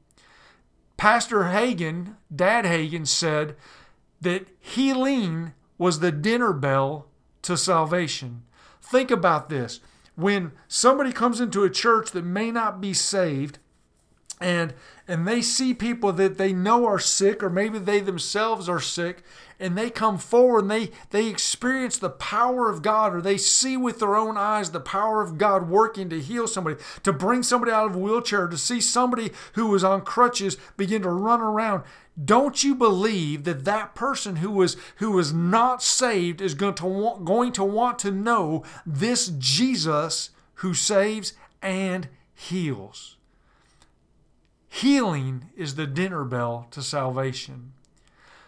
Pastor 1.02 1.46
Hagin, 1.46 2.14
Dad 2.32 2.64
Hagin, 2.64 3.08
said 3.08 3.56
that 4.20 4.46
healing 4.60 5.52
was 5.76 5.98
the 5.98 6.12
dinner 6.12 6.52
bell 6.52 7.08
to 7.42 7.56
salvation. 7.56 8.44
Think 8.80 9.10
about 9.10 9.48
this. 9.48 9.80
When 10.14 10.52
somebody 10.68 11.10
comes 11.10 11.40
into 11.40 11.64
a 11.64 11.70
church 11.70 12.12
that 12.12 12.24
may 12.24 12.52
not 12.52 12.80
be 12.80 12.94
saved, 12.94 13.58
and 14.40 14.74
and 15.08 15.26
they 15.26 15.42
see 15.42 15.74
people 15.74 16.12
that 16.12 16.38
they 16.38 16.52
know 16.52 16.86
are 16.86 17.00
sick 17.00 17.42
or 17.42 17.50
maybe 17.50 17.80
they 17.80 17.98
themselves 17.98 18.68
are 18.68 18.78
sick 18.78 19.24
and 19.62 19.78
they 19.78 19.88
come 19.88 20.18
forward 20.18 20.60
and 20.60 20.70
they 20.70 20.90
they 21.10 21.28
experience 21.28 21.96
the 21.96 22.10
power 22.10 22.68
of 22.68 22.82
God 22.82 23.14
or 23.14 23.20
they 23.20 23.38
see 23.38 23.76
with 23.76 24.00
their 24.00 24.16
own 24.16 24.36
eyes 24.36 24.70
the 24.70 24.80
power 24.80 25.22
of 25.22 25.38
God 25.38 25.68
working 25.68 26.08
to 26.10 26.20
heal 26.20 26.46
somebody 26.46 26.76
to 27.02 27.12
bring 27.12 27.42
somebody 27.42 27.72
out 27.72 27.90
of 27.90 27.96
a 27.96 27.98
wheelchair 27.98 28.46
to 28.46 28.58
see 28.58 28.80
somebody 28.80 29.30
who 29.54 29.68
was 29.68 29.84
on 29.84 30.02
crutches 30.02 30.56
begin 30.76 31.02
to 31.02 31.10
run 31.10 31.40
around 31.40 31.84
don't 32.22 32.62
you 32.62 32.74
believe 32.74 33.44
that 33.44 33.64
that 33.64 33.94
person 33.94 34.36
who 34.36 34.50
was 34.50 34.76
who 34.96 35.12
was 35.12 35.32
not 35.32 35.82
saved 35.82 36.40
is 36.40 36.54
going 36.54 36.74
to 36.74 36.86
want, 36.86 37.24
going 37.24 37.52
to 37.52 37.64
want 37.64 37.98
to 38.00 38.10
know 38.10 38.62
this 38.84 39.28
Jesus 39.38 40.30
who 40.56 40.74
saves 40.74 41.32
and 41.62 42.08
heals 42.34 43.16
Healing 44.72 45.50
is 45.54 45.74
the 45.74 45.86
dinner 45.86 46.24
bell 46.24 46.66
to 46.70 46.82
salvation. 46.82 47.74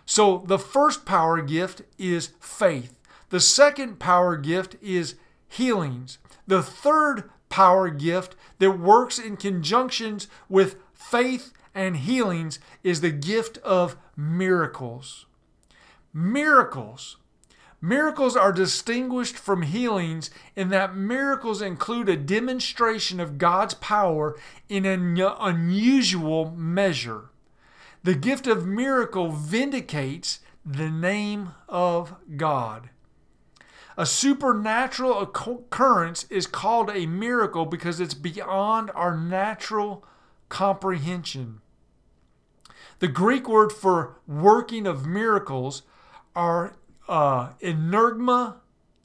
So 0.06 0.44
the 0.46 0.58
first 0.58 1.04
power 1.04 1.40
gift 1.40 1.82
is 1.98 2.30
faith. 2.40 2.98
The 3.30 3.40
second 3.40 3.98
power 3.98 4.36
gift 4.36 4.76
is 4.82 5.16
healings. 5.48 6.18
The 6.46 6.62
third 6.62 7.30
power 7.48 7.88
gift 7.88 8.36
that 8.58 8.78
works 8.78 9.18
in 9.18 9.36
conjunctions 9.36 10.28
with 10.48 10.76
faith 10.92 11.52
and 11.74 11.96
healings 11.96 12.58
is 12.82 13.00
the 13.00 13.10
gift 13.10 13.58
of 13.58 13.96
miracles. 14.16 15.26
Miracles 16.12 17.16
Miracles 17.84 18.34
are 18.34 18.50
distinguished 18.50 19.36
from 19.36 19.60
healings 19.60 20.30
in 20.56 20.70
that 20.70 20.96
miracles 20.96 21.60
include 21.60 22.08
a 22.08 22.16
demonstration 22.16 23.20
of 23.20 23.36
God's 23.36 23.74
power 23.74 24.38
in 24.70 24.86
an 24.86 25.20
unusual 25.20 26.50
measure. 26.52 27.24
The 28.04 28.14
gift 28.14 28.46
of 28.46 28.66
miracle 28.66 29.30
vindicates 29.30 30.40
the 30.64 30.90
name 30.90 31.52
of 31.70 32.14
God. 32.36 32.90
A 33.96 34.04
supernatural 34.04 35.20
occurrence 35.20 36.26
is 36.28 36.46
called 36.46 36.90
a 36.90 37.06
miracle 37.06 37.64
because 37.64 38.00
it's 38.00 38.12
beyond 38.12 38.90
our 38.94 39.16
natural 39.16 40.04
comprehension. 40.50 41.62
The 42.98 43.08
Greek 43.08 43.48
word 43.48 43.72
for 43.72 44.16
working 44.26 44.86
of 44.86 45.06
miracles 45.06 45.82
are 46.36 46.76
uh, 47.08 47.52
energma 47.62 48.56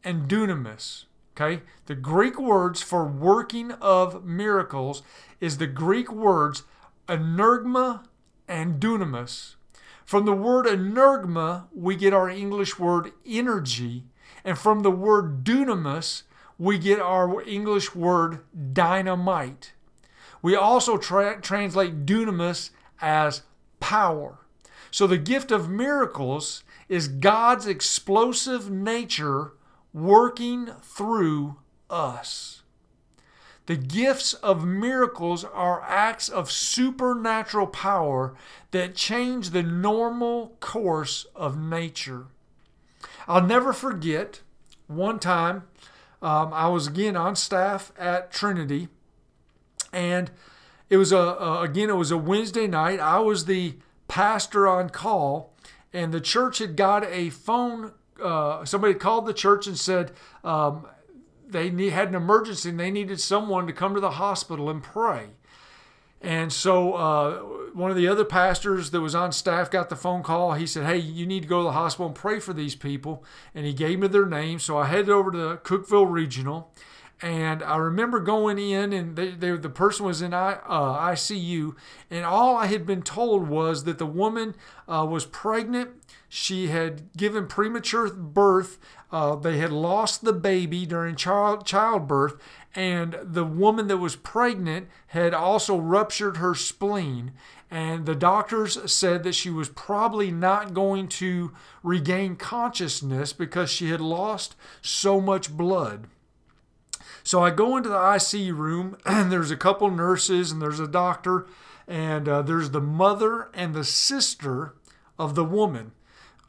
and 0.03 0.27
dunamis. 0.27 1.05
Okay, 1.37 1.61
the 1.85 1.95
Greek 1.95 2.37
words 2.37 2.81
for 2.81 3.05
working 3.05 3.71
of 3.71 4.25
miracles 4.25 5.03
is 5.39 5.57
the 5.57 5.67
Greek 5.67 6.11
words 6.11 6.63
energma 7.07 8.01
and 8.49 8.81
dunamis. 8.81 9.55
From 10.03 10.25
the 10.25 10.33
word 10.33 10.65
energma, 10.65 11.67
we 11.71 11.95
get 11.95 12.13
our 12.13 12.29
English 12.29 12.79
word 12.79 13.11
energy, 13.25 14.05
and 14.43 14.57
from 14.57 14.81
the 14.81 14.91
word 14.91 15.43
dunamis, 15.43 16.23
we 16.57 16.77
get 16.77 16.99
our 16.99 17.41
English 17.43 17.95
word 17.95 18.39
dynamite. 18.73 19.73
We 20.41 20.55
also 20.55 20.97
tra- 20.97 21.39
translate 21.39 22.05
dunamis 22.05 22.71
as 22.99 23.43
power. 23.79 24.39
So 24.91 25.05
the 25.05 25.17
gift 25.17 25.51
of 25.51 25.69
miracles 25.69 26.63
is 26.89 27.07
God's 27.07 27.67
explosive 27.67 28.71
nature 28.71 29.53
working 29.93 30.71
through 30.81 31.57
us. 31.89 32.63
The 33.69 33.77
gifts 33.77 34.33
of 34.33 34.65
miracles 34.65 35.43
are 35.43 35.83
acts 35.83 36.27
of 36.27 36.49
supernatural 36.49 37.67
power 37.67 38.33
that 38.71 38.95
change 38.95 39.51
the 39.51 39.61
normal 39.61 40.55
course 40.59 41.27
of 41.35 41.55
nature. 41.55 42.25
I'll 43.27 43.45
never 43.45 43.71
forget 43.71 44.41
one 44.87 45.19
time 45.19 45.65
um, 46.19 46.51
I 46.51 46.67
was 46.69 46.87
again 46.87 47.15
on 47.15 47.35
staff 47.35 47.91
at 47.95 48.31
Trinity, 48.31 48.87
and 49.93 50.31
it 50.89 50.97
was 50.97 51.11
a, 51.11 51.17
a 51.17 51.61
again 51.61 51.91
it 51.91 51.95
was 51.95 52.09
a 52.09 52.17
Wednesday 52.17 52.65
night. 52.65 52.99
I 52.99 53.19
was 53.19 53.45
the 53.45 53.75
pastor 54.07 54.67
on 54.67 54.89
call, 54.89 55.53
and 55.93 56.11
the 56.11 56.21
church 56.21 56.57
had 56.57 56.75
got 56.75 57.05
a 57.05 57.29
phone. 57.29 57.91
Uh, 58.19 58.65
somebody 58.65 58.95
called 58.95 59.27
the 59.27 59.33
church 59.33 59.67
and 59.67 59.77
said 59.77 60.11
um, 60.43 60.87
they 61.49 61.69
need, 61.69 61.91
had 61.91 62.09
an 62.09 62.15
emergency 62.15 62.69
and 62.69 62.79
they 62.79 62.91
needed 62.91 63.19
someone 63.19 63.67
to 63.67 63.73
come 63.73 63.93
to 63.95 63.99
the 63.99 64.11
hospital 64.11 64.69
and 64.69 64.83
pray. 64.83 65.29
And 66.21 66.51
so 66.51 66.93
uh, 66.93 67.37
one 67.73 67.91
of 67.91 67.97
the 67.97 68.07
other 68.07 68.25
pastors 68.25 68.91
that 68.91 68.99
was 68.99 69.15
on 69.15 69.31
staff 69.31 69.71
got 69.71 69.89
the 69.89 69.95
phone 69.95 70.21
call. 70.21 70.53
He 70.53 70.67
said, 70.67 70.85
Hey, 70.85 70.97
you 70.97 71.25
need 71.25 71.43
to 71.43 71.47
go 71.47 71.59
to 71.59 71.63
the 71.63 71.71
hospital 71.71 72.07
and 72.07 72.15
pray 72.15 72.39
for 72.39 72.51
these 72.51 72.75
people. 72.75 73.23
And 73.55 73.65
he 73.65 73.73
gave 73.73 73.99
me 73.99 74.07
their 74.07 74.25
names. 74.25 74.63
So 74.63 74.77
I 74.77 74.87
headed 74.87 75.09
over 75.09 75.31
to 75.31 75.37
the 75.37 75.57
Cookeville 75.57 76.11
Regional. 76.11 76.73
And 77.21 77.61
I 77.63 77.75
remember 77.75 78.21
going 78.21 78.57
in, 78.57 78.93
and 78.93 79.17
they, 79.17 79.31
they, 79.31 79.51
the 79.51 79.69
person 79.69 80.05
was 80.05 80.21
in 80.21 80.33
I, 80.33 80.53
uh, 80.65 81.11
ICU. 81.11 81.75
And 82.09 82.25
all 82.25 82.55
I 82.55 82.67
had 82.67 82.85
been 82.85 83.01
told 83.01 83.49
was 83.49 83.83
that 83.83 83.97
the 83.97 84.05
woman 84.05 84.55
uh, 84.87 85.05
was 85.09 85.25
pregnant. 85.25 85.89
She 86.29 86.67
had 86.67 87.11
given 87.17 87.47
premature 87.47 88.09
birth. 88.09 88.77
Uh, 89.11 89.35
they 89.35 89.57
had 89.57 89.71
lost 89.71 90.23
the 90.23 90.33
baby 90.33 90.85
during 90.85 91.15
child, 91.15 91.65
childbirth 91.65 92.35
and 92.75 93.17
the 93.23 93.45
woman 93.45 93.87
that 93.87 93.97
was 93.97 94.15
pregnant 94.15 94.87
had 95.07 95.33
also 95.33 95.77
ruptured 95.77 96.37
her 96.37 96.53
spleen. 96.53 97.31
And 97.71 98.05
the 98.05 98.15
doctors 98.15 98.91
said 98.91 99.23
that 99.23 99.35
she 99.35 99.49
was 99.49 99.69
probably 99.69 100.31
not 100.31 100.73
going 100.73 101.07
to 101.09 101.51
regain 101.83 102.35
consciousness 102.35 103.33
because 103.33 103.69
she 103.69 103.89
had 103.89 104.01
lost 104.01 104.55
so 104.81 105.19
much 105.19 105.55
blood. 105.55 106.07
So 107.23 107.43
I 107.43 107.51
go 107.51 107.77
into 107.77 107.89
the 107.89 107.95
ICU 107.95 108.55
room, 108.55 108.97
and 109.05 109.31
there's 109.31 109.51
a 109.51 109.57
couple 109.57 109.89
nurses, 109.91 110.51
and 110.51 110.61
there's 110.61 110.79
a 110.79 110.87
doctor, 110.87 111.45
and 111.87 112.27
uh, 112.27 112.41
there's 112.41 112.71
the 112.71 112.81
mother 112.81 113.49
and 113.53 113.73
the 113.73 113.83
sister 113.83 114.73
of 115.17 115.35
the 115.35 115.45
woman. 115.45 115.91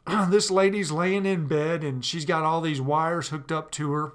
this 0.29 0.51
lady's 0.51 0.91
laying 0.91 1.25
in 1.25 1.47
bed, 1.47 1.83
and 1.83 2.03
she's 2.03 2.25
got 2.25 2.43
all 2.43 2.61
these 2.61 2.81
wires 2.81 3.29
hooked 3.29 3.51
up 3.51 3.71
to 3.71 3.91
her. 3.91 4.13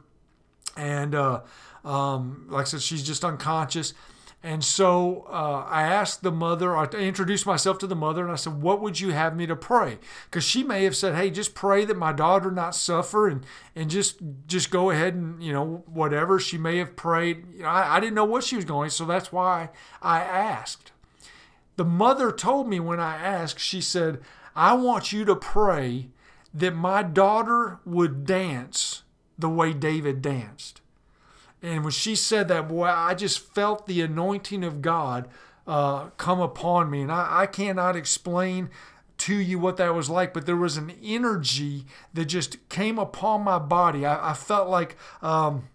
And 0.76 1.14
uh, 1.14 1.42
um, 1.84 2.46
like 2.48 2.66
I 2.66 2.68
said, 2.68 2.82
she's 2.82 3.02
just 3.02 3.24
unconscious. 3.24 3.94
And 4.42 4.62
so 4.62 5.26
uh, 5.28 5.66
I 5.68 5.82
asked 5.82 6.22
the 6.22 6.30
mother, 6.30 6.76
I 6.76 6.84
introduced 6.84 7.46
myself 7.46 7.78
to 7.78 7.86
the 7.86 7.96
mother, 7.96 8.22
and 8.22 8.30
I 8.30 8.36
said, 8.36 8.62
What 8.62 8.80
would 8.80 9.00
you 9.00 9.10
have 9.10 9.34
me 9.34 9.46
to 9.46 9.56
pray? 9.56 9.98
Because 10.26 10.44
she 10.44 10.62
may 10.62 10.84
have 10.84 10.94
said, 10.94 11.16
Hey, 11.16 11.30
just 11.30 11.54
pray 11.54 11.84
that 11.84 11.96
my 11.96 12.12
daughter 12.12 12.52
not 12.52 12.74
suffer 12.76 13.28
and, 13.28 13.44
and 13.74 13.90
just 13.90 14.20
just 14.46 14.70
go 14.70 14.90
ahead 14.90 15.14
and, 15.14 15.42
you 15.42 15.52
know, 15.52 15.82
whatever. 15.86 16.38
She 16.38 16.58
may 16.58 16.76
have 16.76 16.94
prayed. 16.94 17.44
You 17.54 17.62
know, 17.62 17.68
I, 17.68 17.96
I 17.96 18.00
didn't 18.00 18.14
know 18.14 18.24
what 18.24 18.44
she 18.44 18.54
was 18.54 18.64
going, 18.64 18.90
so 18.90 19.04
that's 19.04 19.32
why 19.32 19.70
I 20.00 20.20
asked. 20.20 20.92
The 21.76 21.84
mother 21.84 22.30
told 22.30 22.68
me 22.68 22.78
when 22.78 23.00
I 23.00 23.16
asked, 23.16 23.58
she 23.58 23.80
said, 23.80 24.20
I 24.56 24.72
want 24.72 25.12
you 25.12 25.24
to 25.26 25.36
pray 25.36 26.08
that 26.54 26.74
my 26.74 27.02
daughter 27.02 27.78
would 27.84 28.24
dance 28.24 29.02
the 29.38 29.50
way 29.50 29.74
David 29.74 30.22
danced. 30.22 30.80
And 31.62 31.84
when 31.84 31.92
she 31.92 32.16
said 32.16 32.48
that, 32.48 32.68
boy, 32.68 32.86
I 32.86 33.14
just 33.14 33.38
felt 33.38 33.86
the 33.86 34.00
anointing 34.00 34.64
of 34.64 34.80
God 34.80 35.28
uh, 35.66 36.06
come 36.16 36.40
upon 36.40 36.90
me. 36.90 37.02
And 37.02 37.12
I, 37.12 37.42
I 37.42 37.46
cannot 37.46 37.96
explain 37.96 38.70
to 39.18 39.34
you 39.34 39.58
what 39.58 39.76
that 39.76 39.94
was 39.94 40.08
like, 40.08 40.32
but 40.32 40.46
there 40.46 40.56
was 40.56 40.76
an 40.76 40.92
energy 41.02 41.84
that 42.14 42.26
just 42.26 42.68
came 42.68 42.98
upon 42.98 43.42
my 43.42 43.58
body. 43.58 44.06
I, 44.06 44.30
I 44.30 44.32
felt 44.32 44.68
like. 44.68 44.96
Um, 45.22 45.68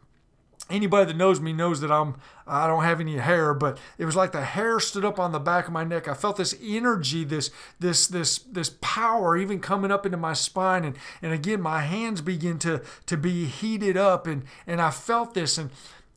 anybody 0.71 1.05
that 1.12 1.17
knows 1.17 1.39
me 1.39 1.53
knows 1.53 1.81
that 1.81 1.91
I'm 1.91 2.15
I 2.47 2.67
don't 2.67 2.84
have 2.84 2.99
any 2.99 3.17
hair, 3.17 3.53
but 3.53 3.77
it 3.97 4.05
was 4.05 4.15
like 4.15 4.31
the 4.31 4.43
hair 4.43 4.79
stood 4.79 5.05
up 5.05 5.19
on 5.19 5.31
the 5.31 5.39
back 5.39 5.67
of 5.67 5.73
my 5.73 5.84
neck. 5.84 6.07
I 6.07 6.13
felt 6.13 6.38
this 6.38 6.55
energy, 6.62 7.23
this 7.23 7.51
this 7.79 8.07
this 8.07 8.39
this 8.39 8.75
power 8.81 9.38
even 9.38 9.60
coming 9.60 9.91
up 9.91 10.05
into 10.05 10.17
my 10.17 10.34
spine 10.34 10.84
and 10.84 10.97
and 11.21 11.34
again 11.34 11.62
my 11.62 11.81
hands 11.81 12.21
begin 12.21 12.60
to 12.60 12.81
to 13.05 13.17
be 13.17 13.45
heated 13.45 13.97
up 13.97 14.27
and 14.27 14.43
and 14.65 14.81
I 14.81 14.91
felt 14.91 15.34
this 15.34 15.57
and 15.57 15.69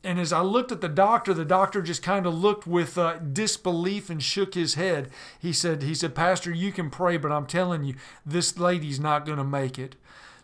and 0.05 0.19
as 0.19 0.31
I 0.31 0.41
looked 0.41 0.71
at 0.71 0.81
the 0.81 0.87
doctor, 0.87 1.33
the 1.33 1.43
doctor 1.43 1.81
just 1.81 2.03
kind 2.03 2.27
of 2.27 2.35
looked 2.35 2.67
with 2.67 2.95
uh, 2.95 3.17
disbelief 3.17 4.09
and 4.11 4.21
shook 4.21 4.53
his 4.53 4.75
head. 4.75 5.09
He 5.39 5.51
said, 5.51 5.81
"He 5.81 5.95
said, 5.95 6.13
Pastor, 6.13 6.51
you 6.51 6.71
can 6.71 6.91
pray, 6.91 7.17
but 7.17 7.31
I'm 7.31 7.47
telling 7.47 7.83
you, 7.83 7.95
this 8.23 8.59
lady's 8.59 8.99
not 8.99 9.25
going 9.25 9.39
to 9.39 9.43
make 9.43 9.79
it." 9.79 9.95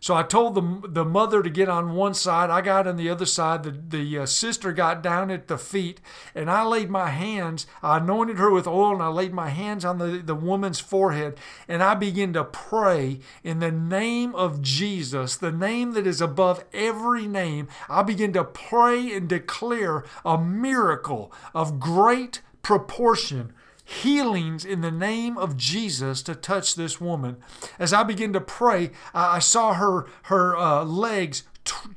So 0.02 0.16
I 0.16 0.24
told 0.24 0.56
the, 0.56 0.82
the 0.88 1.06
mother 1.06 1.44
to 1.44 1.50
get 1.50 1.70
on 1.70 1.94
one 1.94 2.16
side. 2.16 2.50
I 2.50 2.62
got 2.62 2.88
on 2.88 2.98
the 2.98 3.08
other 3.08 3.28
side. 3.28 3.62
The, 3.62 3.70
the 3.72 4.20
uh, 4.20 4.26
sister 4.26 4.74
got 4.74 5.04
down 5.04 5.30
at 5.30 5.48
the 5.48 5.60
feet, 5.60 6.02
and 6.34 6.50
I 6.50 6.64
laid 6.64 6.90
my 6.90 7.12
hands, 7.12 7.68
I 7.84 7.98
anointed 7.98 8.40
her 8.40 8.50
with 8.50 8.66
oil, 8.66 8.94
and 8.94 9.04
I 9.04 9.10
laid 9.10 9.32
my 9.32 9.50
hands 9.50 9.86
on 9.86 10.00
the, 10.00 10.18
the 10.18 10.34
woman's 10.34 10.80
forehead, 10.80 11.40
and 11.68 11.84
I 11.84 11.94
began 11.94 12.34
to 12.34 12.44
pray 12.44 13.20
in 13.44 13.60
the 13.60 13.72
name 13.72 14.34
of 14.34 14.64
Jesus, 14.64 15.38
the 15.38 15.52
name 15.52 15.92
that 15.92 16.08
is 16.08 16.20
above 16.20 16.66
every 16.74 17.28
name. 17.28 17.68
I 17.88 18.02
began 18.02 18.34
to 18.34 18.44
pray 18.44 19.16
and 19.16 19.30
declare 19.30 20.04
a 20.26 20.36
miracle 20.36 21.32
of 21.54 21.80
great 21.80 22.42
proportion 22.64 23.54
healings 23.92 24.64
in 24.64 24.82
the 24.82 24.92
name 24.92 25.38
of 25.38 25.58
Jesus 25.58 26.24
to 26.24 26.34
touch 26.34 26.76
this 26.76 27.02
woman. 27.02 27.38
As 27.78 27.94
I 27.94 28.04
began 28.04 28.32
to 28.34 28.42
pray, 28.42 28.92
I 29.14 29.40
saw 29.40 29.74
her 29.74 30.08
her 30.24 30.58
uh, 30.58 30.84
legs 30.86 31.44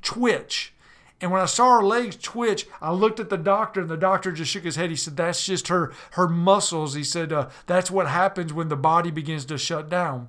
twitch. 0.02 0.72
And 1.20 1.30
when 1.30 1.40
I 1.40 1.46
saw 1.46 1.76
her 1.78 1.84
legs 1.84 2.16
twitch, 2.16 2.66
I 2.82 2.92
looked 2.92 3.20
at 3.20 3.30
the 3.30 3.38
doctor, 3.38 3.80
and 3.80 3.88
the 3.88 3.96
doctor 3.96 4.32
just 4.32 4.50
shook 4.50 4.64
his 4.64 4.76
head. 4.76 4.90
He 4.90 4.96
said, 4.96 5.16
"That's 5.16 5.46
just 5.46 5.68
her 5.68 5.92
her 6.12 6.28
muscles." 6.28 6.94
He 6.94 7.04
said, 7.04 7.32
uh, 7.32 7.48
"That's 7.66 7.90
what 7.90 8.08
happens 8.08 8.52
when 8.52 8.68
the 8.68 8.76
body 8.76 9.10
begins 9.10 9.44
to 9.46 9.56
shut 9.56 9.88
down." 9.88 10.28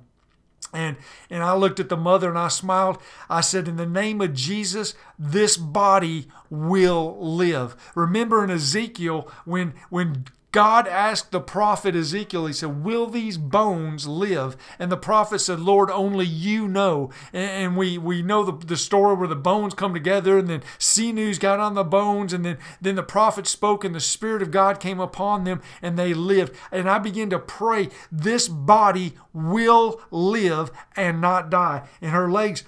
And 0.72 0.96
and 1.28 1.42
I 1.42 1.54
looked 1.54 1.80
at 1.80 1.88
the 1.88 1.96
mother 1.96 2.28
and 2.28 2.38
I 2.38 2.48
smiled. 2.48 2.98
I 3.28 3.40
said, 3.40 3.66
"In 3.68 3.76
the 3.76 3.86
name 3.86 4.20
of 4.20 4.34
Jesus, 4.34 4.94
this 5.18 5.56
body 5.56 6.28
will 6.48 7.16
live." 7.20 7.76
Remember 7.94 8.44
in 8.44 8.50
Ezekiel 8.50 9.28
when 9.44 9.74
when 9.90 10.26
God 10.56 10.88
asked 10.88 11.32
the 11.32 11.40
prophet 11.40 11.94
Ezekiel, 11.94 12.46
he 12.46 12.52
said, 12.54 12.82
Will 12.82 13.08
these 13.08 13.36
bones 13.36 14.08
live? 14.08 14.56
And 14.78 14.90
the 14.90 14.96
prophet 14.96 15.40
said, 15.40 15.60
Lord, 15.60 15.90
only 15.90 16.24
you 16.24 16.66
know. 16.66 17.10
And 17.30 17.76
we, 17.76 17.98
we 17.98 18.22
know 18.22 18.42
the, 18.42 18.64
the 18.64 18.78
story 18.78 19.16
where 19.16 19.28
the 19.28 19.36
bones 19.36 19.74
come 19.74 19.92
together, 19.92 20.38
and 20.38 20.48
then 20.48 20.62
sinews 20.78 21.38
got 21.38 21.60
on 21.60 21.74
the 21.74 21.84
bones, 21.84 22.32
and 22.32 22.42
then, 22.42 22.56
then 22.80 22.94
the 22.94 23.02
prophet 23.02 23.46
spoke, 23.46 23.84
and 23.84 23.94
the 23.94 24.00
Spirit 24.00 24.40
of 24.40 24.50
God 24.50 24.80
came 24.80 24.98
upon 24.98 25.44
them, 25.44 25.60
and 25.82 25.98
they 25.98 26.14
lived. 26.14 26.56
And 26.72 26.88
I 26.88 27.00
began 27.00 27.28
to 27.28 27.38
pray, 27.38 27.90
This 28.10 28.48
body 28.48 29.12
will 29.34 30.00
live 30.10 30.70
and 30.96 31.20
not 31.20 31.50
die. 31.50 31.86
And 32.00 32.12
her 32.12 32.30
legs 32.30 32.64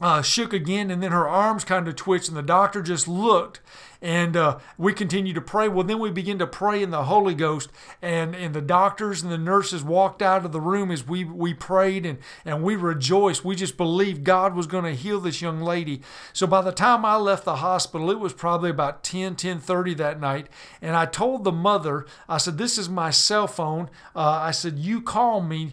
uh, 0.00 0.22
shook 0.22 0.52
again, 0.52 0.88
and 0.88 1.02
then 1.02 1.10
her 1.10 1.28
arms 1.28 1.64
kind 1.64 1.88
of 1.88 1.96
twitched, 1.96 2.28
and 2.28 2.36
the 2.36 2.42
doctor 2.42 2.80
just 2.80 3.08
looked 3.08 3.60
and 4.00 4.36
uh, 4.36 4.58
we 4.76 4.92
continue 4.92 5.32
to 5.34 5.40
pray. 5.40 5.68
Well, 5.68 5.84
then 5.84 5.98
we 5.98 6.10
begin 6.10 6.38
to 6.38 6.46
pray 6.46 6.82
in 6.82 6.90
the 6.90 7.04
Holy 7.04 7.34
Ghost, 7.34 7.70
and, 8.00 8.34
and 8.34 8.54
the 8.54 8.60
doctors 8.60 9.22
and 9.22 9.32
the 9.32 9.38
nurses 9.38 9.82
walked 9.82 10.22
out 10.22 10.44
of 10.44 10.52
the 10.52 10.60
room 10.60 10.90
as 10.90 11.06
we, 11.06 11.24
we 11.24 11.54
prayed 11.54 12.06
and, 12.06 12.18
and 12.44 12.62
we 12.62 12.76
rejoiced. 12.76 13.44
We 13.44 13.56
just 13.56 13.76
believed 13.76 14.24
God 14.24 14.54
was 14.54 14.66
going 14.66 14.84
to 14.84 14.94
heal 14.94 15.20
this 15.20 15.42
young 15.42 15.60
lady. 15.60 16.00
So 16.32 16.46
by 16.46 16.62
the 16.62 16.72
time 16.72 17.04
I 17.04 17.16
left 17.16 17.44
the 17.44 17.56
hospital, 17.56 18.10
it 18.10 18.20
was 18.20 18.32
probably 18.32 18.70
about 18.70 19.02
10, 19.02 19.36
10.30 19.36 19.96
that 19.96 20.20
night, 20.20 20.48
and 20.80 20.94
I 20.96 21.06
told 21.06 21.44
the 21.44 21.52
mother, 21.52 22.06
I 22.28 22.38
said, 22.38 22.58
this 22.58 22.78
is 22.78 22.88
my 22.88 23.10
cell 23.10 23.46
phone. 23.46 23.90
Uh, 24.14 24.20
I 24.20 24.52
said, 24.52 24.78
you 24.78 25.02
call 25.02 25.40
me, 25.40 25.72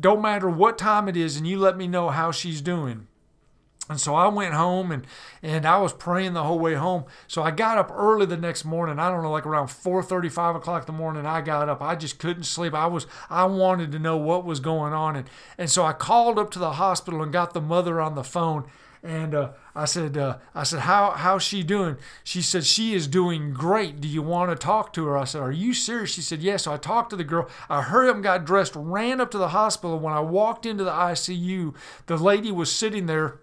don't 0.00 0.22
matter 0.22 0.48
what 0.48 0.78
time 0.78 1.08
it 1.08 1.16
is, 1.16 1.36
and 1.36 1.46
you 1.46 1.58
let 1.58 1.76
me 1.76 1.86
know 1.86 2.08
how 2.08 2.32
she's 2.32 2.60
doing. 2.60 3.06
And 3.88 4.00
so 4.00 4.16
I 4.16 4.26
went 4.26 4.54
home 4.54 4.90
and, 4.90 5.06
and 5.42 5.64
I 5.64 5.78
was 5.78 5.92
praying 5.92 6.32
the 6.32 6.42
whole 6.42 6.58
way 6.58 6.74
home. 6.74 7.04
So 7.28 7.42
I 7.42 7.52
got 7.52 7.78
up 7.78 7.92
early 7.94 8.26
the 8.26 8.36
next 8.36 8.64
morning. 8.64 8.98
I 8.98 9.10
don't 9.10 9.22
know, 9.22 9.30
like 9.30 9.46
around 9.46 9.68
4:30, 9.68 10.30
5 10.30 10.56
o'clock 10.56 10.82
in 10.82 10.86
the 10.86 10.98
morning. 10.98 11.24
I 11.24 11.40
got 11.40 11.68
up. 11.68 11.80
I 11.80 11.94
just 11.94 12.18
couldn't 12.18 12.44
sleep. 12.44 12.74
I 12.74 12.86
was 12.86 13.06
I 13.30 13.44
wanted 13.44 13.92
to 13.92 14.00
know 14.00 14.16
what 14.16 14.44
was 14.44 14.58
going 14.58 14.92
on. 14.92 15.14
And, 15.14 15.30
and 15.56 15.70
so 15.70 15.84
I 15.84 15.92
called 15.92 16.38
up 16.38 16.50
to 16.52 16.58
the 16.58 16.72
hospital 16.72 17.22
and 17.22 17.32
got 17.32 17.54
the 17.54 17.60
mother 17.60 18.00
on 18.00 18.16
the 18.16 18.24
phone. 18.24 18.64
And 19.04 19.36
uh, 19.36 19.50
I 19.72 19.84
said, 19.84 20.16
uh, 20.16 20.38
I 20.52 20.64
said, 20.64 20.80
how 20.80 21.12
how's 21.12 21.44
she 21.44 21.62
doing? 21.62 21.96
She 22.24 22.42
said 22.42 22.64
she 22.64 22.92
is 22.92 23.06
doing 23.06 23.52
great. 23.52 24.00
Do 24.00 24.08
you 24.08 24.20
want 24.20 24.50
to 24.50 24.56
talk 24.56 24.92
to 24.94 25.06
her? 25.06 25.16
I 25.16 25.22
said, 25.22 25.42
Are 25.42 25.52
you 25.52 25.74
serious? 25.74 26.10
She 26.10 26.22
said, 26.22 26.42
Yes. 26.42 26.64
So 26.64 26.72
I 26.72 26.76
talked 26.76 27.10
to 27.10 27.16
the 27.16 27.22
girl. 27.22 27.48
I 27.68 27.82
hurried 27.82 28.08
up 28.08 28.16
and 28.16 28.24
got 28.24 28.44
dressed, 28.44 28.72
ran 28.74 29.20
up 29.20 29.30
to 29.30 29.38
the 29.38 29.48
hospital. 29.48 30.00
When 30.00 30.12
I 30.12 30.18
walked 30.18 30.66
into 30.66 30.82
the 30.82 30.90
ICU, 30.90 31.76
the 32.06 32.16
lady 32.16 32.50
was 32.50 32.72
sitting 32.72 33.06
there 33.06 33.38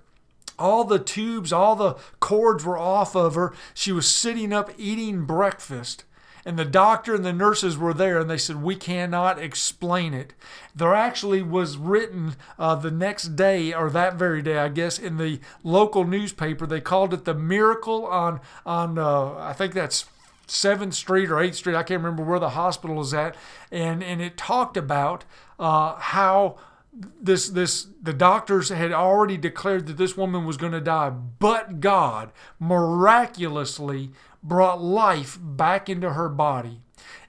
all 0.58 0.84
the 0.84 1.00
tubes, 1.00 1.52
all 1.52 1.76
the 1.76 1.96
cords 2.20 2.64
were 2.64 2.78
off 2.78 3.16
of 3.16 3.36
her. 3.36 3.54
She 3.74 3.92
was 3.92 4.08
sitting 4.08 4.54
up 4.54 4.72
eating 4.78 5.26
breakfast. 5.26 6.06
And 6.46 6.60
the 6.60 6.66
doctor 6.66 7.16
and 7.16 7.24
the 7.24 7.32
nurses 7.32 7.78
were 7.78 7.94
there, 7.94 8.20
and 8.20 8.30
they 8.30 8.38
said, 8.38 8.62
We 8.62 8.76
cannot 8.76 9.40
explain 9.40 10.14
it. 10.14 10.34
There 10.76 10.94
actually 10.94 11.42
was 11.42 11.78
written 11.78 12.36
uh, 12.60 12.76
the 12.76 12.92
next 12.92 13.38
day, 13.38 13.74
or 13.74 13.90
that 13.90 14.16
very 14.16 14.42
day, 14.42 14.58
I 14.58 14.68
guess, 14.68 15.00
in 15.00 15.18
the 15.18 15.40
local 15.64 16.04
newspaper. 16.04 16.66
They 16.68 16.82
called 16.82 17.14
it 17.14 17.24
the 17.24 17.34
miracle 17.34 18.06
on, 18.08 18.42
on 18.66 18.98
uh, 18.98 19.36
I 19.36 19.54
think 19.54 19.74
that's 19.74 20.06
7th 20.48 20.94
Street 20.94 21.32
or 21.32 21.36
8th 21.36 21.56
Street. 21.56 21.76
I 21.76 21.84
can't 21.84 22.04
remember 22.04 22.24
where 22.24 22.40
the 22.40 22.50
hospital 22.50 23.00
is 23.00 23.14
at. 23.14 23.36
And, 23.72 24.04
and 24.04 24.22
it 24.22 24.36
talked 24.36 24.76
about 24.76 25.24
uh, 25.60 25.96
how 25.96 26.58
this 26.94 27.50
this 27.50 27.88
the 28.02 28.14
doctors 28.14 28.70
had 28.70 28.92
already 28.92 29.38
declared 29.38 29.88
that 29.88 29.98
this 29.98 30.16
woman 30.16 30.46
was 30.46 30.58
going 30.58 30.72
to 30.72 30.82
die 30.82 31.10
but 31.10 31.80
god 31.80 32.32
miraculously 32.60 34.12
brought 34.44 34.82
life 34.82 35.38
back 35.42 35.90
into 35.90 36.14
her 36.14 36.30
body 36.30 36.82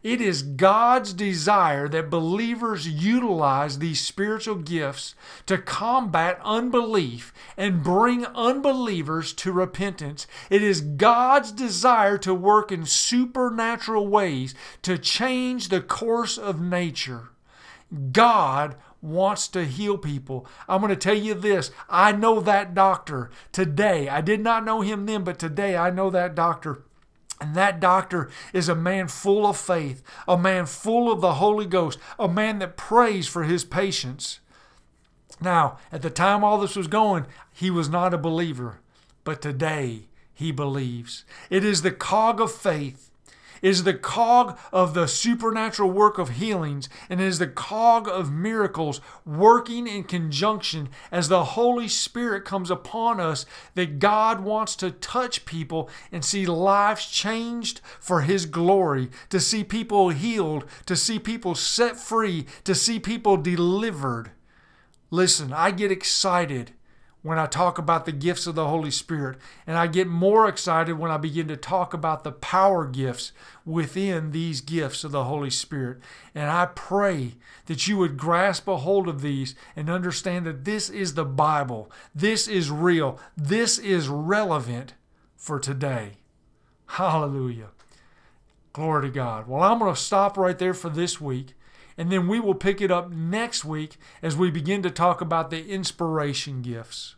it 0.05 0.21
is 0.21 0.43
God's 0.43 1.15
desire 1.15 1.89
that 1.89 2.11
believers 2.11 2.87
utilize 2.87 3.79
these 3.79 4.03
spiritual 4.03 4.57
gifts 4.57 5.15
to 5.47 5.57
combat 5.57 6.39
unbelief 6.45 7.33
and 7.57 7.83
bring 7.83 8.27
unbelievers 8.27 9.33
to 9.33 9.51
repentance. 9.51 10.27
It 10.51 10.63
is 10.63 10.83
God's 10.83 11.53
desire 11.53 12.19
to 12.19 12.35
work 12.35 12.71
in 12.71 12.85
supernatural 12.85 14.07
ways 14.07 14.55
to 14.83 14.99
change 14.99 15.71
the 15.71 15.81
course 15.81 16.37
of 16.37 16.61
nature. 16.61 17.31
God 18.13 18.77
wants 19.05 19.49
to 19.49 19.65
heal 19.65 19.99
people. 19.99 20.47
I'm 20.69 20.81
going 20.81 20.91
to 20.91 20.97
tell 20.97 21.15
you 21.15 21.35
this 21.35 21.71
I 21.89 22.13
know 22.13 22.41
that 22.41 22.75
doctor 22.75 23.31
today. 23.53 24.09
I 24.09 24.21
did 24.21 24.41
not 24.41 24.65
know 24.65 24.81
him 24.81 25.07
then, 25.07 25.23
but 25.23 25.39
today 25.39 25.77
I 25.77 25.91
know 25.91 26.11
that 26.11 26.35
doctor. 26.35 26.83
And 27.41 27.55
that 27.55 27.81
doctor 27.81 28.31
is 28.53 28.69
a 28.69 28.75
man 28.75 29.09
full 29.09 29.47
of 29.47 29.57
faith, 29.57 30.03
a 30.27 30.39
man 30.39 30.67
full 30.67 31.13
of 31.13 31.21
the 31.21 31.35
Holy 31.35 31.67
Ghost, 31.67 31.99
a 32.19 32.29
man 32.29 32.61
that 32.61 32.77
prays 32.77 33.27
for 33.27 33.45
his 33.45 33.65
patients. 33.65 34.41
Now, 35.41 35.79
at 35.93 36.03
the 36.03 36.11
time 36.11 36.43
all 36.43 36.59
this 36.59 36.77
was 36.77 36.87
going, 36.87 37.27
he 37.53 37.71
was 37.71 37.89
not 37.89 38.15
a 38.15 38.19
believer, 38.19 38.81
but 39.25 39.43
today 39.43 40.05
he 40.33 40.53
believes. 40.53 41.25
It 41.51 41.65
is 41.65 41.83
the 41.83 41.91
cog 41.93 42.41
of 42.41 42.53
faith 42.53 43.11
is 43.65 43.85
the 43.85 43.95
cog 43.95 44.59
of 44.75 44.93
the 44.93 45.07
supernatural 45.07 45.91
work 45.91 46.19
of 46.19 46.29
healings 46.29 46.87
and 47.09 47.19
is 47.19 47.39
the 47.39 47.47
cog 47.47 48.07
of 48.07 48.31
miracles 48.31 49.01
working 49.25 49.87
in 49.87 50.05
conjunction 50.05 50.87
as 51.11 51.29
the 51.31 51.45
Holy 51.45 51.89
Spirit 51.89 52.45
comes 52.45 52.71
upon 52.71 53.19
us 53.19 53.47
that 53.75 53.99
God 53.99 54.41
wants 54.41 54.77
to 54.77 54.91
touch 54.91 55.47
people 55.47 55.89
and 56.13 56.23
see 56.23 56.45
lives 56.45 57.07
changed 57.07 57.81
for 57.99 58.21
His 58.21 58.45
glory, 58.45 59.09
to 59.31 59.41
see 59.41 59.65
people 59.65 60.11
healed, 60.11 60.67
to 60.85 60.95
see 60.95 61.19
people 61.19 61.55
set 61.55 61.97
free, 61.97 62.45
to 62.65 62.75
see 62.75 63.01
people 63.01 63.39
delivered. 63.39 64.31
Listen, 65.11 65.55
I 65.55 65.71
get 65.71 65.91
excited 65.91 66.73
when 67.25 67.39
I 67.39 67.47
talk 67.47 67.79
about 67.79 68.05
the 68.05 68.13
gifts 68.13 68.47
of 68.47 68.55
the 68.55 68.69
Holy 68.69 68.91
Spirit. 68.91 69.39
And 69.67 69.79
I 69.79 69.87
get 69.87 70.07
more 70.07 70.47
excited 70.47 70.99
when 70.99 71.11
I 71.11 71.17
begin 71.17 71.49
to 71.49 71.57
talk 71.57 71.95
about 71.95 72.23
the 72.23 72.33
power 72.33 72.87
gifts 72.87 73.33
within 73.65 74.31
these 74.31 74.61
gifts 74.61 75.05
of 75.05 75.13
the 75.13 75.25
Holy 75.25 75.49
Spirit. 75.49 76.01
And 76.35 76.51
I 76.51 76.67
pray 76.67 77.37
that 77.65 77.89
you 77.89 77.97
would 77.97 78.19
grasp 78.19 78.69
a 78.69 78.77
hold 78.77 79.09
of 79.09 79.23
these 79.23 79.55
and 79.75 79.89
understand 79.89 80.45
that 80.45 80.67
this 80.67 80.91
is 80.91 81.15
the 81.15 81.25
Bible. 81.25 81.91
This 82.15 82.47
is 82.47 82.71
real. 82.71 83.19
This 83.35 83.79
is 83.79 84.07
relevant 84.07 84.93
for 85.35 85.59
today. 85.59 86.19
Hallelujah. 86.89 87.69
Glory 88.75 89.09
to 89.09 89.11
God. 89.11 89.49
Well, 89.49 89.63
I'm 89.63 89.79
going 89.79 89.95
to 89.95 89.99
stop 89.99 90.37
right 90.37 90.59
there 90.59 90.75
for 90.75 90.91
this 90.91 91.23
week. 91.23 91.55
And 91.97 92.11
then 92.11 92.27
we 92.27 92.41
will 92.41 92.55
pick 92.55 92.81
it 92.81 92.91
up 92.91 93.11
next 93.11 93.65
week 93.65 93.97
as 94.23 94.37
we 94.37 94.51
begin 94.51 94.83
to 94.83 94.91
talk 94.91 95.21
about 95.21 95.51
the 95.51 95.69
inspiration 95.69 96.61
gifts. 96.63 97.15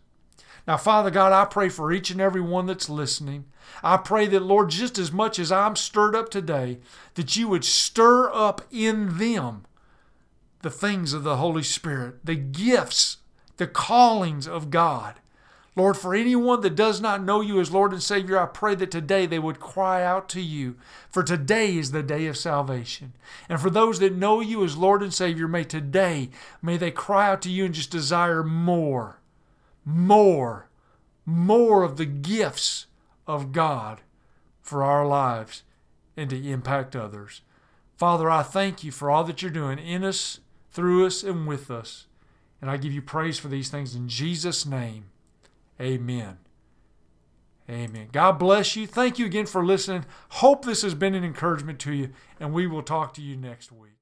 Now, 0.66 0.76
Father 0.76 1.10
God, 1.10 1.32
I 1.32 1.44
pray 1.44 1.68
for 1.68 1.92
each 1.92 2.10
and 2.10 2.20
every 2.20 2.40
one 2.40 2.66
that's 2.66 2.88
listening. 2.88 3.44
I 3.82 3.96
pray 3.96 4.26
that, 4.26 4.42
Lord, 4.42 4.70
just 4.70 4.98
as 4.98 5.12
much 5.12 5.38
as 5.38 5.52
I'm 5.52 5.76
stirred 5.76 6.16
up 6.16 6.28
today, 6.28 6.78
that 7.14 7.36
you 7.36 7.48
would 7.48 7.64
stir 7.64 8.32
up 8.32 8.62
in 8.70 9.18
them 9.18 9.64
the 10.62 10.70
things 10.70 11.12
of 11.12 11.22
the 11.22 11.36
Holy 11.36 11.62
Spirit, 11.62 12.24
the 12.24 12.34
gifts, 12.34 13.18
the 13.56 13.68
callings 13.68 14.48
of 14.48 14.70
God. 14.70 15.20
Lord, 15.76 15.98
for 15.98 16.14
anyone 16.14 16.62
that 16.62 16.74
does 16.74 17.02
not 17.02 17.22
know 17.22 17.42
you 17.42 17.60
as 17.60 17.70
Lord 17.70 17.92
and 17.92 18.02
Savior, 18.02 18.38
I 18.38 18.46
pray 18.46 18.74
that 18.76 18.90
today 18.90 19.26
they 19.26 19.38
would 19.38 19.60
cry 19.60 20.02
out 20.02 20.26
to 20.30 20.40
you, 20.40 20.76
for 21.10 21.22
today 21.22 21.76
is 21.76 21.92
the 21.92 22.02
day 22.02 22.26
of 22.26 22.38
salvation. 22.38 23.12
And 23.46 23.60
for 23.60 23.68
those 23.68 23.98
that 23.98 24.16
know 24.16 24.40
you 24.40 24.64
as 24.64 24.78
Lord 24.78 25.02
and 25.02 25.12
Savior, 25.12 25.46
may 25.46 25.64
today, 25.64 26.30
may 26.62 26.78
they 26.78 26.90
cry 26.90 27.30
out 27.30 27.42
to 27.42 27.50
you 27.50 27.66
and 27.66 27.74
just 27.74 27.90
desire 27.90 28.42
more, 28.42 29.20
more, 29.84 30.70
more 31.26 31.82
of 31.82 31.98
the 31.98 32.06
gifts 32.06 32.86
of 33.26 33.52
God 33.52 34.00
for 34.62 34.82
our 34.82 35.06
lives 35.06 35.62
and 36.16 36.30
to 36.30 36.50
impact 36.50 36.96
others. 36.96 37.42
Father, 37.98 38.30
I 38.30 38.42
thank 38.42 38.82
you 38.82 38.90
for 38.90 39.10
all 39.10 39.24
that 39.24 39.42
you're 39.42 39.50
doing 39.50 39.78
in 39.78 40.04
us, 40.04 40.40
through 40.72 41.04
us, 41.04 41.22
and 41.22 41.46
with 41.46 41.70
us. 41.70 42.06
And 42.62 42.70
I 42.70 42.78
give 42.78 42.94
you 42.94 43.02
praise 43.02 43.38
for 43.38 43.48
these 43.48 43.68
things 43.68 43.94
in 43.94 44.08
Jesus' 44.08 44.64
name. 44.64 45.10
Amen. 45.80 46.38
Amen. 47.68 48.08
God 48.12 48.32
bless 48.38 48.76
you. 48.76 48.86
Thank 48.86 49.18
you 49.18 49.26
again 49.26 49.46
for 49.46 49.64
listening. 49.64 50.04
Hope 50.30 50.64
this 50.64 50.82
has 50.82 50.94
been 50.94 51.14
an 51.14 51.24
encouragement 51.24 51.80
to 51.80 51.92
you, 51.92 52.10
and 52.38 52.52
we 52.52 52.66
will 52.66 52.82
talk 52.82 53.12
to 53.14 53.22
you 53.22 53.36
next 53.36 53.72
week. 53.72 53.95